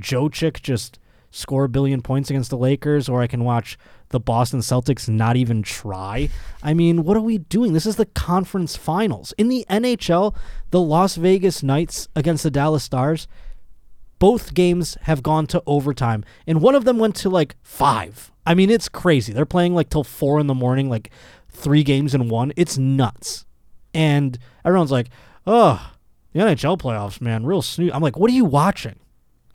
[0.00, 0.98] Jokic just
[1.30, 3.78] score a billion points against the Lakers, or I can watch
[4.10, 6.28] the Boston Celtics not even try.
[6.62, 7.72] I mean, what are we doing?
[7.72, 9.34] This is the conference finals.
[9.36, 10.34] In the NHL,
[10.70, 13.26] the Las Vegas Knights against the Dallas Stars,
[14.18, 18.32] both games have gone to overtime, and one of them went to like five.
[18.46, 19.32] I mean, it's crazy.
[19.32, 21.10] They're playing like till four in the morning, like
[21.50, 22.52] three games in one.
[22.56, 23.44] It's nuts.
[23.92, 25.08] And everyone's like,
[25.46, 25.92] oh,
[26.32, 27.90] the NHL playoffs, man, real snooze.
[27.92, 28.96] I'm like, what are you watching?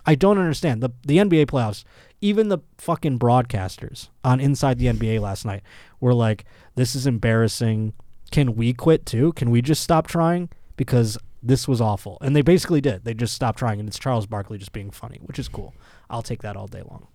[0.05, 0.81] I don't understand.
[0.81, 1.83] The the NBA playoffs,
[2.21, 5.63] even the fucking broadcasters on Inside the NBA last night
[5.99, 6.45] were like,
[6.75, 7.93] this is embarrassing.
[8.31, 9.33] Can we quit too?
[9.33, 10.49] Can we just stop trying?
[10.77, 12.17] Because this was awful.
[12.21, 13.03] And they basically did.
[13.03, 15.73] They just stopped trying, and it's Charles Barkley just being funny, which is cool.
[16.09, 17.07] I'll take that all day long.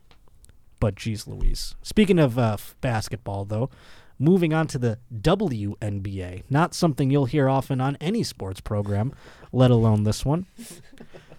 [0.80, 1.74] But geez Louise.
[1.82, 3.70] Speaking of uh, basketball, though,
[4.18, 6.42] moving on to the WNBA.
[6.50, 9.12] Not something you'll hear often on any sports program,
[9.52, 10.46] let alone this one.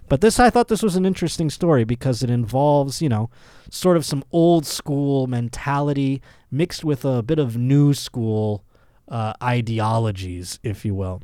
[0.09, 3.29] But this, I thought this was an interesting story because it involves, you know,
[3.69, 8.63] sort of some old school mentality mixed with a bit of new school
[9.09, 11.21] uh, ideologies, if you will.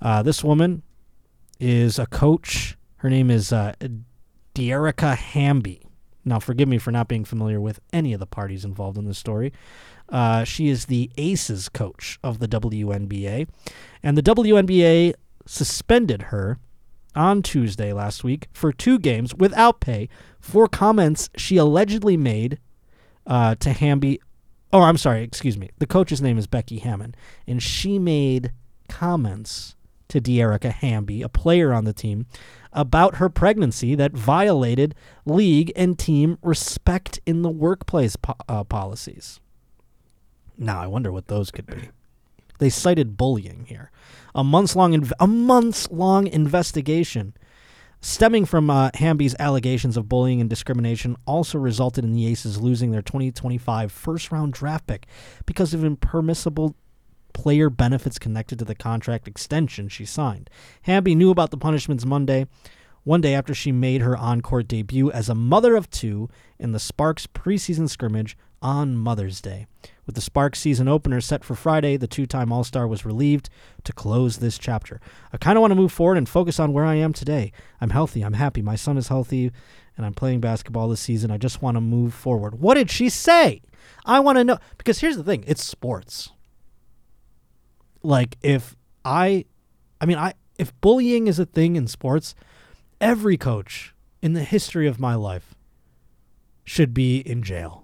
[0.00, 0.82] Uh, this woman
[1.58, 2.76] is a coach.
[2.96, 3.74] Her name is uh,
[4.54, 5.82] Dearica Hamby.
[6.24, 9.18] Now, forgive me for not being familiar with any of the parties involved in this
[9.18, 9.52] story.
[10.10, 13.48] Uh, she is the Aces coach of the WNBA,
[14.02, 15.14] and the WNBA
[15.46, 16.58] suspended her
[17.14, 20.08] on Tuesday last week for two games without pay
[20.38, 22.58] for comments she allegedly made
[23.26, 24.20] uh, to Hamby.
[24.72, 25.70] Oh, I'm sorry, excuse me.
[25.78, 27.14] The coach's name is Becky Hammon,
[27.46, 28.52] and she made
[28.88, 29.74] comments
[30.08, 32.26] to Dearica Hamby, a player on the team,
[32.72, 34.94] about her pregnancy that violated
[35.24, 39.40] league and team respect in the workplace po- uh, policies.
[40.58, 41.90] Now, I wonder what those could be.
[42.60, 43.90] They cited bullying here.
[44.34, 47.34] A months long inv- a months long investigation
[48.02, 52.90] stemming from uh, Hamby's allegations of bullying and discrimination also resulted in the Aces losing
[52.90, 55.06] their 2025 first round draft pick
[55.46, 56.76] because of impermissible
[57.32, 60.50] player benefits connected to the contract extension she signed.
[60.82, 62.46] Hamby knew about the punishments Monday,
[63.04, 66.72] one day after she made her on court debut as a mother of two in
[66.72, 69.66] the Sparks preseason scrimmage on Mother's Day.
[70.10, 73.48] With the Sparks season opener set for Friday, the two time All Star was relieved
[73.84, 75.00] to close this chapter.
[75.32, 77.52] I kind of want to move forward and focus on where I am today.
[77.80, 79.52] I'm healthy, I'm happy, my son is healthy,
[79.96, 81.30] and I'm playing basketball this season.
[81.30, 82.60] I just want to move forward.
[82.60, 83.62] What did she say?
[84.04, 84.58] I want to know.
[84.78, 86.30] Because here's the thing it's sports.
[88.02, 89.44] Like, if I,
[90.00, 92.34] I mean, I, if bullying is a thing in sports,
[93.00, 95.54] every coach in the history of my life
[96.64, 97.79] should be in jail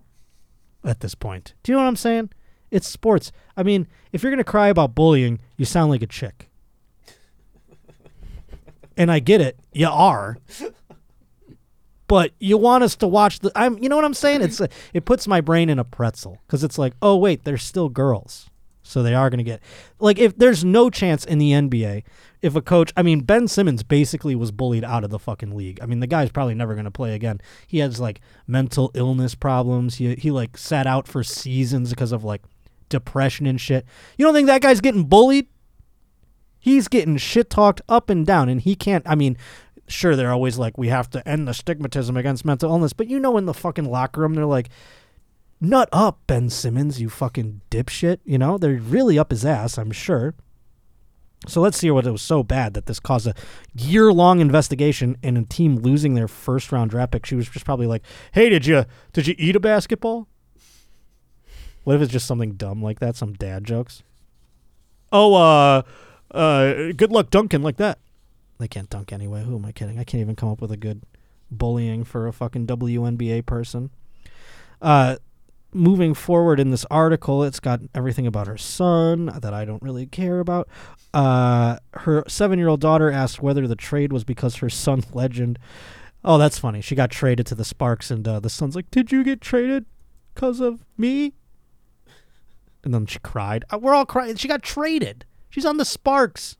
[0.87, 1.55] at this point.
[1.63, 2.31] Do you know what I'm saying?
[2.71, 3.33] It's sports.
[3.57, 6.49] I mean, if you're going to cry about bullying, you sound like a chick.
[8.97, 9.59] and I get it.
[9.73, 10.39] You are.
[12.09, 14.41] But you want us to watch the I'm you know what I'm saying?
[14.43, 14.61] It's
[14.95, 18.49] it puts my brain in a pretzel cuz it's like, "Oh wait, they're still girls."
[18.87, 19.61] So they are going to get
[19.99, 22.05] like if there's no chance in the NBA
[22.47, 25.81] if a coach, I mean Ben Simmons basically was bullied out of the fucking league.
[25.83, 27.41] I mean the guy's probably never going to play again.
[27.67, 29.97] He has like mental illness problems.
[29.97, 32.43] He he like sat out for seasons because of like
[32.89, 33.85] depression and shit.
[34.17, 35.49] You don't think that guy's getting bullied?
[36.59, 39.37] He's getting shit talked up and down and he can't I mean
[39.89, 43.19] sure they're always like we have to end the stigmatism against mental illness, but you
[43.19, 44.69] know in the fucking locker room they're like
[45.61, 48.19] nut up, Ben Simmons, you fucking dipshit.
[48.25, 50.35] You know, they're really up his ass, I'm sure.
[51.47, 53.35] So let's see what it was so bad that this caused a
[53.75, 57.27] year long investigation and a team losing their first round draft pick.
[57.27, 58.03] She was just probably like,
[58.33, 60.29] Hey, did you did you eat a basketball?
[61.85, 64.03] What if it's just something dumb like that, some dad jokes?
[65.13, 65.83] Oh, uh
[66.33, 67.99] uh good luck dunking like that.
[68.59, 69.45] They can't dunk anyway.
[69.45, 69.99] Who am I kidding?
[69.99, 71.03] I can't even come up with a good
[71.51, 73.91] bullying for a fucking WNBA person.
[74.83, 75.17] Uh
[75.77, 80.07] moving forward in this article, it's got everything about her son that I don't really
[80.07, 80.69] care about.
[81.15, 85.59] Uh, her seven year old daughter asked whether the trade was because her son, Legend.
[86.25, 86.81] Oh, that's funny.
[86.81, 89.87] She got traded to the Sparks, and uh, the son's like, Did you get traded
[90.35, 91.35] because of me?
[92.83, 93.65] And then she cried.
[93.71, 94.37] Uh, we're all crying.
[94.37, 95.25] She got traded.
[95.51, 96.57] She's on the Sparks.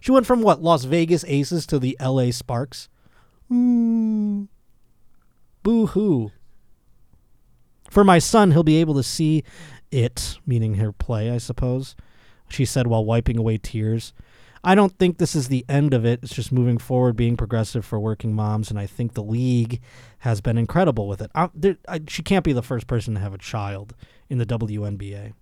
[0.00, 2.88] She went from what, Las Vegas Aces to the LA Sparks?
[3.52, 4.48] Ooh.
[5.62, 6.32] Boo hoo.
[7.90, 9.42] For my son, he'll be able to see
[9.90, 11.96] it, meaning her play, I suppose,
[12.48, 14.14] she said while wiping away tears.
[14.62, 16.20] I don't think this is the end of it.
[16.22, 19.80] It's just moving forward, being progressive for working moms, and I think the league
[20.20, 21.30] has been incredible with it.
[21.34, 23.94] I, there, I, she can't be the first person to have a child
[24.28, 25.32] in the WNBA.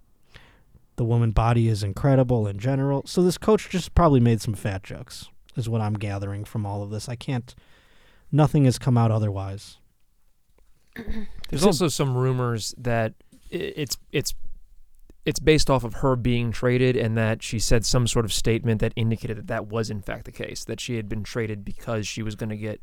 [0.96, 4.84] The woman body is incredible in general, so this coach just probably made some fat
[4.84, 7.08] jokes, is what I'm gathering from all of this.
[7.08, 7.54] I can't,
[8.32, 9.78] nothing has come out otherwise.
[11.48, 13.14] There's also some rumors that
[13.50, 14.34] it's it's
[15.24, 18.80] it's based off of her being traded, and that she said some sort of statement
[18.80, 20.64] that indicated that that was in fact the case.
[20.64, 22.80] That she had been traded because she was going to get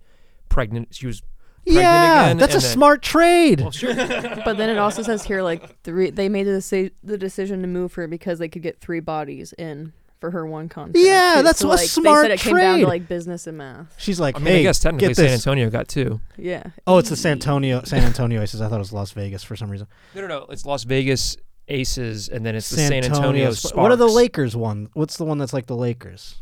[0.49, 0.93] pregnant.
[0.93, 1.22] She was
[1.66, 3.61] pregnant Yeah, again, that's a and that- smart trade.
[3.61, 3.95] Well, sure.
[3.95, 6.09] But then it also says here like three.
[6.11, 9.53] They made the deci- the decision to move her because they could get three bodies
[9.57, 9.93] in
[10.26, 10.98] for her one contract.
[10.98, 11.44] Yeah, too.
[11.44, 12.82] that's so, a like, They smart said it came down trade.
[12.82, 13.94] to like business and math.
[13.98, 15.46] She's like, I mean, hey, I guess technically get San this.
[15.46, 16.20] Antonio got two.
[16.38, 16.64] Yeah.
[16.88, 18.60] Oh, it's the San Antonio San Antonio Aces.
[18.62, 19.88] I thought it was Las Vegas for some reason.
[20.16, 20.46] No, no, no.
[20.50, 23.78] It's Las Vegas Aces, and then it's the San Antonio Sp- Sparks.
[23.78, 24.90] What are the Lakers one?
[24.94, 26.42] What's the one that's like the Lakers?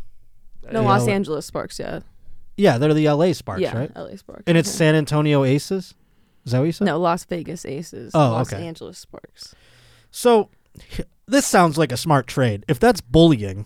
[0.71, 0.87] No, Yeah.
[0.87, 1.77] Los Angeles Sparks.
[1.79, 1.99] Yeah.
[2.55, 3.77] Yeah, they're the LA Sparks, yeah.
[3.77, 3.91] right?
[3.97, 4.43] LA Sparks.
[4.47, 4.77] And it's yeah.
[4.77, 5.93] San Antonio Aces.
[6.45, 6.85] Is that what you said?
[6.85, 8.11] No, Las Vegas Aces.
[8.13, 8.65] Oh, Los okay.
[8.65, 9.55] Angeles Sparks.
[10.11, 10.49] So
[11.25, 12.65] this sounds like a smart trade.
[12.67, 13.65] If that's bullying,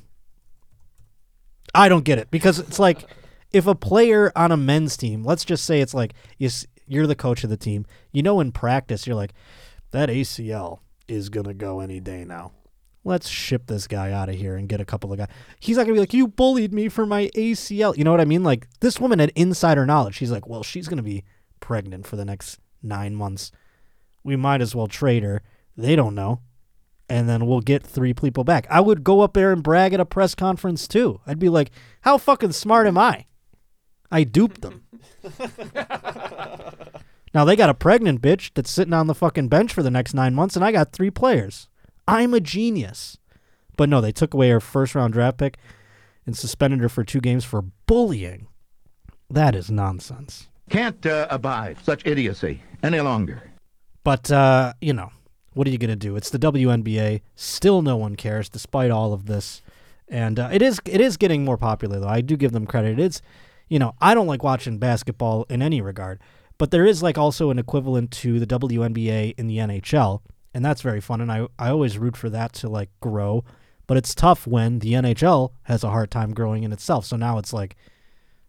[1.73, 3.05] I don't get it because it's like
[3.51, 6.49] if a player on a men's team, let's just say it's like you,
[6.85, 9.33] you're the coach of the team, you know in practice you're like
[9.91, 12.51] that ACL is going to go any day now.
[13.03, 15.29] Let's ship this guy out of here and get a couple of guys.
[15.61, 17.97] He's not to be like you bullied me for my ACL.
[17.97, 18.43] You know what I mean?
[18.43, 20.15] Like this woman had insider knowledge.
[20.15, 21.23] She's like, "Well, she's to be
[21.61, 23.51] pregnant for the next 9 months.
[24.23, 25.41] We might as well trade her."
[25.77, 26.41] They don't know
[27.09, 28.67] and then we'll get three people back.
[28.69, 31.21] I would go up there and brag at a press conference too.
[31.25, 33.25] I'd be like, "How fucking smart am I?
[34.11, 34.83] I duped them."
[37.33, 40.13] now they got a pregnant bitch that's sitting on the fucking bench for the next
[40.13, 41.67] 9 months and I got 3 players.
[42.07, 43.17] I'm a genius.
[43.75, 45.57] But no, they took away her first round draft pick
[46.25, 48.47] and suspended her for 2 games for bullying.
[49.29, 50.47] That is nonsense.
[50.69, 53.51] Can't uh, abide such idiocy any longer.
[54.03, 55.11] But uh, you know,
[55.57, 56.15] what are you gonna do?
[56.15, 57.21] It's the WNBA.
[57.35, 59.63] Still, no one cares, despite all of this.
[60.07, 62.07] And uh, it is it is getting more popular, though.
[62.07, 62.99] I do give them credit.
[62.99, 63.21] It's
[63.67, 66.21] you know, I don't like watching basketball in any regard,
[66.57, 70.21] but there is like also an equivalent to the WNBA in the NHL,
[70.53, 71.21] and that's very fun.
[71.21, 73.43] And I I always root for that to like grow.
[73.87, 77.05] But it's tough when the NHL has a hard time growing in itself.
[77.05, 77.77] So now it's like,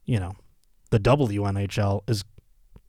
[0.04, 0.34] you know,
[0.90, 2.24] the WNHL is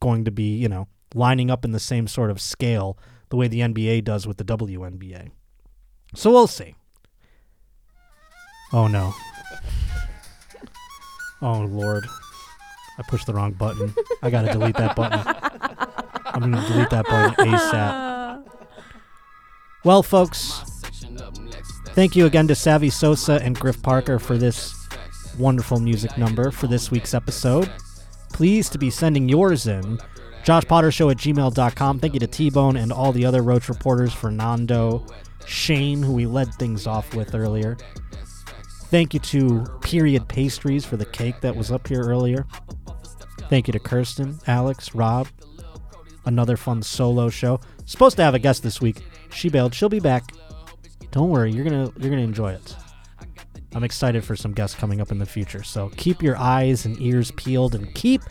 [0.00, 2.98] going to be, you know, lining up in the same sort of scale
[3.30, 5.30] the way the NBA does with the WNBA.
[6.14, 6.74] So we'll see.
[8.72, 9.14] Oh no.
[11.42, 12.06] Oh lord.
[12.98, 13.94] I pushed the wrong button.
[14.22, 15.20] I gotta delete that button.
[16.26, 18.44] I'm gonna delete that button ASAP.
[19.84, 20.60] Well, folks,
[21.94, 24.74] thank you again to Savvy Sossa and Griff Parker for this
[25.38, 27.72] wonderful music number for this week's episode.
[28.32, 29.98] Please to be sending yours in.
[30.44, 31.98] Josh Potter Show at gmail.com.
[31.98, 35.06] Thank you to T Bone and all the other Roach reporters, Fernando,
[35.46, 37.76] Shane, who we led things off with earlier.
[38.86, 42.46] Thank you to Period Pastries for the cake that was up here earlier.
[43.48, 45.28] Thank you to Kirsten, Alex, Rob.
[46.24, 47.60] Another fun solo show.
[47.84, 49.02] Supposed to have a guest this week.
[49.32, 49.74] She bailed.
[49.74, 50.32] She'll be back.
[51.10, 52.76] Don't worry, you're gonna you're gonna enjoy it.
[53.74, 55.62] I'm excited for some guests coming up in the future.
[55.62, 58.22] So keep your eyes and ears peeled and keep,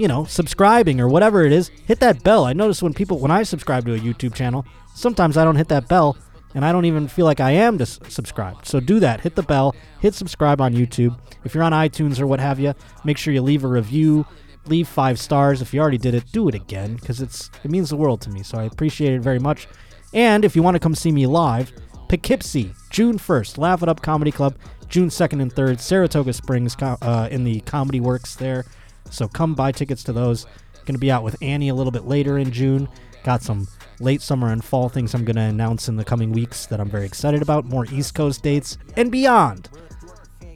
[0.00, 1.68] you know, subscribing or whatever it is.
[1.86, 2.46] Hit that bell.
[2.46, 5.68] I notice when people when I subscribe to a YouTube channel, sometimes I don't hit
[5.68, 6.16] that bell
[6.54, 8.66] and I don't even feel like I am dis- subscribed.
[8.66, 9.20] So do that.
[9.20, 9.76] Hit the bell.
[10.00, 11.18] Hit subscribe on YouTube.
[11.44, 12.74] If you're on iTunes or what have you,
[13.04, 14.24] make sure you leave a review.
[14.64, 15.60] Leave five stars.
[15.60, 18.30] If you already did it, do it again because it's it means the world to
[18.30, 18.42] me.
[18.42, 19.68] So I appreciate it very much.
[20.14, 21.72] And if you want to come see me live,
[22.08, 24.56] Poughkeepsie, June 1st, Laugh It Up Comedy Club,
[24.88, 28.64] June 2nd and 3rd, Saratoga Springs uh, in the Comedy Works there.
[29.10, 30.46] So come buy tickets to those.
[30.84, 32.88] Going to be out with Annie a little bit later in June.
[33.22, 33.68] Got some
[34.00, 36.88] late summer and fall things I'm going to announce in the coming weeks that I'm
[36.88, 37.66] very excited about.
[37.66, 39.68] More East Coast dates and beyond.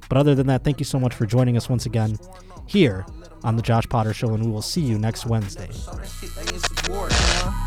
[0.09, 2.19] But other than that, thank you so much for joining us once again
[2.67, 3.05] here
[3.43, 5.69] on the Josh Potter Show, and we will see you next Wednesday.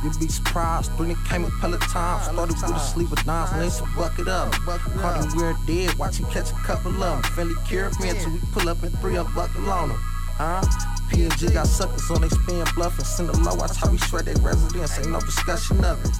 [0.04, 0.92] You'd be surprised.
[1.00, 4.28] When it came a Peloton, started with a of dimes, when they said buck it
[4.28, 4.52] up.
[4.54, 7.22] Caught him where it did, watch him catch a couple of them.
[7.34, 10.00] Fairly cured me until we pull up and three up buckle on him.
[10.38, 10.62] Huh?
[11.10, 13.56] P&G got suckers on they spin bluff and send them low.
[13.56, 16.16] Watch how we shred their residence, ain't no discussion of it.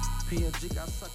[0.74, 1.07] Got suckers.